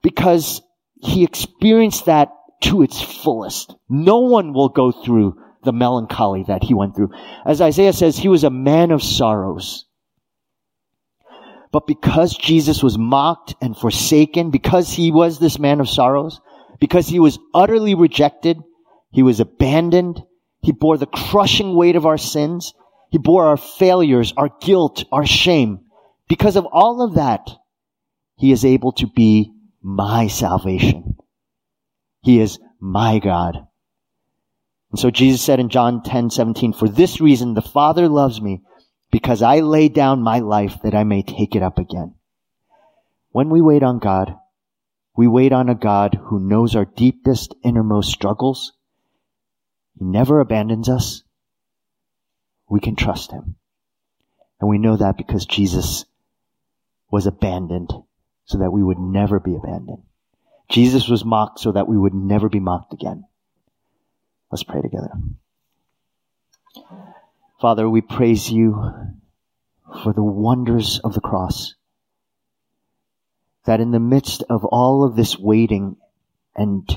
because 0.03 0.61
he 1.01 1.23
experienced 1.23 2.07
that 2.07 2.31
to 2.63 2.83
its 2.83 3.01
fullest. 3.01 3.75
No 3.89 4.19
one 4.19 4.53
will 4.53 4.69
go 4.69 4.91
through 4.93 5.41
the 5.63 5.73
melancholy 5.73 6.45
that 6.45 6.63
he 6.63 6.75
went 6.75 6.97
through. 6.97 7.11
As 7.45 7.61
Isaiah 7.61 7.93
says, 7.93 8.17
he 8.17 8.29
was 8.29 8.45
a 8.45 8.51
man 8.51 8.91
of 8.91 9.03
sorrows. 9.03 9.87
But 11.73 11.87
because 11.87 12.37
Jesus 12.37 12.83
was 12.83 12.99
mocked 12.99 13.55
and 13.61 13.77
forsaken, 13.77 14.51
because 14.51 14.91
he 14.91 15.13
was 15.13 15.39
this 15.39 15.59
man 15.59 15.81
of 15.81 15.89
sorrows, 15.89 16.41
because 16.81 17.07
he 17.07 17.21
was 17.21 17.39
utterly 17.55 17.95
rejected, 17.95 18.59
he 19.13 19.23
was 19.23 19.41
abandoned, 19.41 20.23
he 20.63 20.73
bore 20.73 20.97
the 20.97 21.07
crushing 21.07 21.75
weight 21.75 21.97
of 21.97 22.07
our 22.07 22.19
sins, 22.19 22.75
he 23.11 23.19
bore 23.19 23.47
our 23.47 23.57
failures, 23.57 24.33
our 24.37 24.51
guilt, 24.61 25.05
our 25.13 25.27
shame. 25.27 25.81
Because 26.29 26.57
of 26.57 26.67
all 26.67 27.03
of 27.03 27.15
that, 27.15 27.51
he 28.37 28.53
is 28.53 28.65
able 28.65 28.93
to 28.93 29.07
be 29.07 29.53
my 29.83 30.29
salvation. 30.29 31.17
He 32.23 32.41
is 32.41 32.59
my 32.81 33.19
God. 33.19 33.67
And 34.91 34.99
so 34.99 35.11
Jesus 35.11 35.43
said 35.43 35.61
in 35.61 35.69
John 35.69 36.03
10, 36.03 36.31
17, 36.31 36.73
for 36.73 36.89
this 36.89 37.21
reason 37.21 37.55
the 37.55 37.63
Father 37.63 38.09
loves 38.09 38.41
me 38.41 38.63
because 39.11 39.43
I 39.43 39.61
lay 39.61 39.89
down 39.89 40.23
my 40.23 40.41
life 40.41 40.79
that 40.83 40.95
I 40.95 41.05
may 41.05 41.23
take 41.23 41.55
it 41.55 41.63
up 41.63 41.79
again. 41.79 42.15
When 43.31 43.51
we 43.51 43.61
wait 43.61 43.83
on 43.83 43.99
God, 43.99 44.37
we 45.17 45.27
wait 45.27 45.53
on 45.53 45.69
a 45.69 45.75
God 45.75 46.19
who 46.21 46.41
knows 46.41 46.75
our 46.75 46.85
deepest, 46.85 47.55
innermost 47.63 48.11
struggles. 48.11 48.73
He 49.99 50.05
never 50.05 50.41
abandons 50.41 50.89
us. 50.89 51.23
We 52.69 52.81
can 52.81 52.97
trust 52.97 53.31
him. 53.31 53.57
And 54.61 54.69
we 54.69 54.79
know 54.79 54.97
that 54.97 55.17
because 55.17 55.47
Jesus 55.47 56.05
was 57.11 57.27
abandoned 57.27 57.93
so 58.45 58.59
that 58.59 58.73
we 58.73 58.83
would 58.83 58.99
never 58.99 59.41
be 59.41 59.55
abandoned. 59.55 60.03
Jesus 60.69 61.09
was 61.09 61.25
mocked 61.25 61.61
so 61.61 61.73
that 61.73 61.89
we 61.89 61.99
would 61.99 62.15
never 62.15 62.49
be 62.49 62.61
mocked 62.61 62.93
again. 62.93 63.25
Let's 64.51 64.65
pray 64.65 64.83
together. 64.83 65.13
Father, 67.61 67.89
we 67.89 68.01
praise 68.01 68.51
you 68.51 68.95
for 70.03 70.13
the 70.13 70.23
wonders 70.23 70.99
of 71.05 71.15
the 71.15 71.21
cross. 71.21 71.75
That 73.67 73.81
in 73.81 73.91
the 73.91 74.01
midst 74.01 74.43
of 74.49 74.65
all 74.65 75.05
of 75.05 75.15
this 75.15 75.39
waiting 75.39 75.97
and 76.57 76.89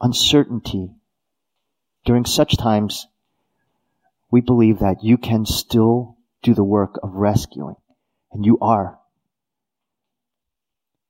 uncertainty, 0.00 0.90
during 2.04 2.24
such 2.24 2.56
times, 2.56 3.06
we 4.30 4.40
believe 4.40 4.78
that 4.78 5.02
you 5.02 5.18
can 5.18 5.46
still 5.46 6.16
do 6.42 6.54
the 6.54 6.64
work 6.64 6.98
of 7.02 7.14
rescuing. 7.14 7.76
And 8.32 8.44
you 8.44 8.58
are. 8.60 8.98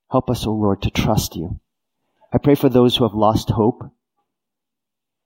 Help 0.09 0.29
us, 0.29 0.45
O 0.47 0.49
oh 0.49 0.55
Lord, 0.55 0.81
to 0.81 0.89
trust 0.89 1.35
you. 1.35 1.59
I 2.33 2.37
pray 2.37 2.55
for 2.55 2.69
those 2.69 2.95
who 2.95 3.03
have 3.03 3.13
lost 3.13 3.49
hope, 3.49 3.83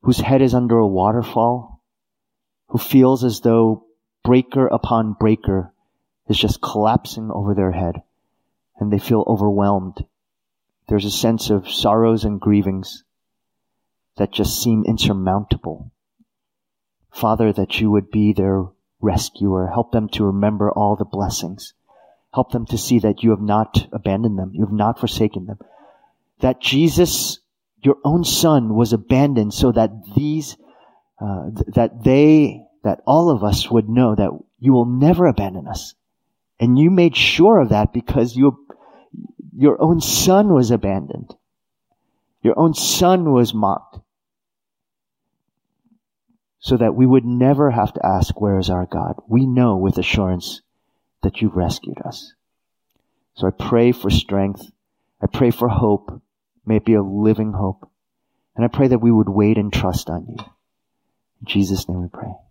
whose 0.06 0.20
head 0.20 0.42
is 0.42 0.54
under 0.54 0.78
a 0.78 0.88
waterfall, 0.88 1.82
who 2.70 2.78
feels 2.78 3.24
as 3.24 3.42
though 3.42 3.86
breaker 4.24 4.68
upon 4.68 5.14
breaker 5.20 5.74
is 6.30 6.38
just 6.38 6.62
collapsing 6.62 7.30
over 7.30 7.54
their 7.54 7.72
head, 7.72 8.02
and 8.80 8.92
they 8.92 9.00
feel 9.00 9.24
overwhelmed. 9.28 10.06
There's 10.88 11.06
a 11.06 11.12
sense 11.12 11.50
of 11.50 11.70
sorrows 11.70 12.24
and 12.24 12.40
grievings 12.40 13.04
that 14.16 14.32
just 14.32 14.62
seem 14.62 14.86
insurmountable. 14.86 15.92
Father, 17.12 17.52
that 17.52 17.82
you 17.82 17.92
would 17.92 18.10
be 18.10 18.32
their 18.32 18.64
rescuer. 19.02 19.68
Help 19.68 19.92
them 19.92 20.08
to 20.10 20.26
remember 20.26 20.72
all 20.72 20.96
the 20.96 21.06
blessings 21.06 21.74
Help 22.36 22.52
them 22.52 22.66
to 22.66 22.78
see 22.78 23.00
that 23.00 23.24
you 23.24 23.30
have 23.30 23.42
not 23.42 23.88
abandoned 23.94 24.38
them. 24.38 24.52
You 24.54 24.66
have 24.66 24.74
not 24.74 25.00
forsaken 25.00 25.46
them. 25.46 25.58
That 26.42 26.60
Jesus, 26.60 27.40
your 27.86 27.98
own 28.04 28.24
son, 28.24 28.76
was 28.76 28.94
abandoned 28.94 29.54
so 29.54 29.72
that 29.72 29.92
these, 30.16 30.58
uh, 31.22 31.50
th- 31.56 31.76
that 31.76 32.04
they, 32.04 32.62
that 32.84 33.02
all 33.06 33.30
of 33.30 33.44
us 33.44 33.70
would 33.70 33.88
know 33.88 34.16
that 34.16 34.32
you 34.60 34.74
will 34.74 34.86
never 34.86 35.26
abandon 35.28 35.68
us. 35.68 35.94
And 36.60 36.80
you 36.80 36.90
made 36.90 37.16
sure 37.16 37.60
of 37.60 37.70
that 37.70 37.94
because 37.94 38.36
you, 38.36 38.66
your 39.56 39.82
own 39.82 40.02
son 40.02 40.54
was 40.54 40.72
abandoned. 40.72 41.34
Your 42.42 42.58
own 42.58 42.74
son 42.74 43.32
was 43.32 43.54
mocked. 43.54 44.00
So 46.60 46.78
that 46.78 46.96
we 46.96 47.06
would 47.06 47.26
never 47.26 47.70
have 47.70 47.94
to 47.94 48.06
ask, 48.06 48.40
where 48.42 48.58
is 48.58 48.70
our 48.70 48.86
God? 48.86 49.16
We 49.28 49.46
know 49.46 49.78
with 49.78 49.98
assurance 49.98 50.62
that 51.22 51.42
you've 51.42 51.56
rescued 51.56 52.00
us. 52.04 52.34
So 53.36 53.48
I 53.48 53.52
pray 53.52 53.92
for 53.92 54.10
strength. 54.10 54.64
I 55.22 55.28
pray 55.28 55.52
for 55.52 55.68
hope. 55.68 56.22
May 56.66 56.78
it 56.78 56.86
be 56.86 56.94
a 56.94 57.04
living 57.04 57.54
hope. 57.54 57.90
And 58.56 58.64
I 58.64 58.68
pray 58.70 58.88
that 58.88 59.00
we 59.00 59.12
would 59.12 59.30
wait 59.30 59.58
and 59.58 59.72
trust 59.72 60.10
on 60.10 60.28
you. 60.28 60.38
In 60.40 61.48
Jesus' 61.48 61.88
name 61.90 62.02
we 62.02 62.08
pray. 62.08 62.36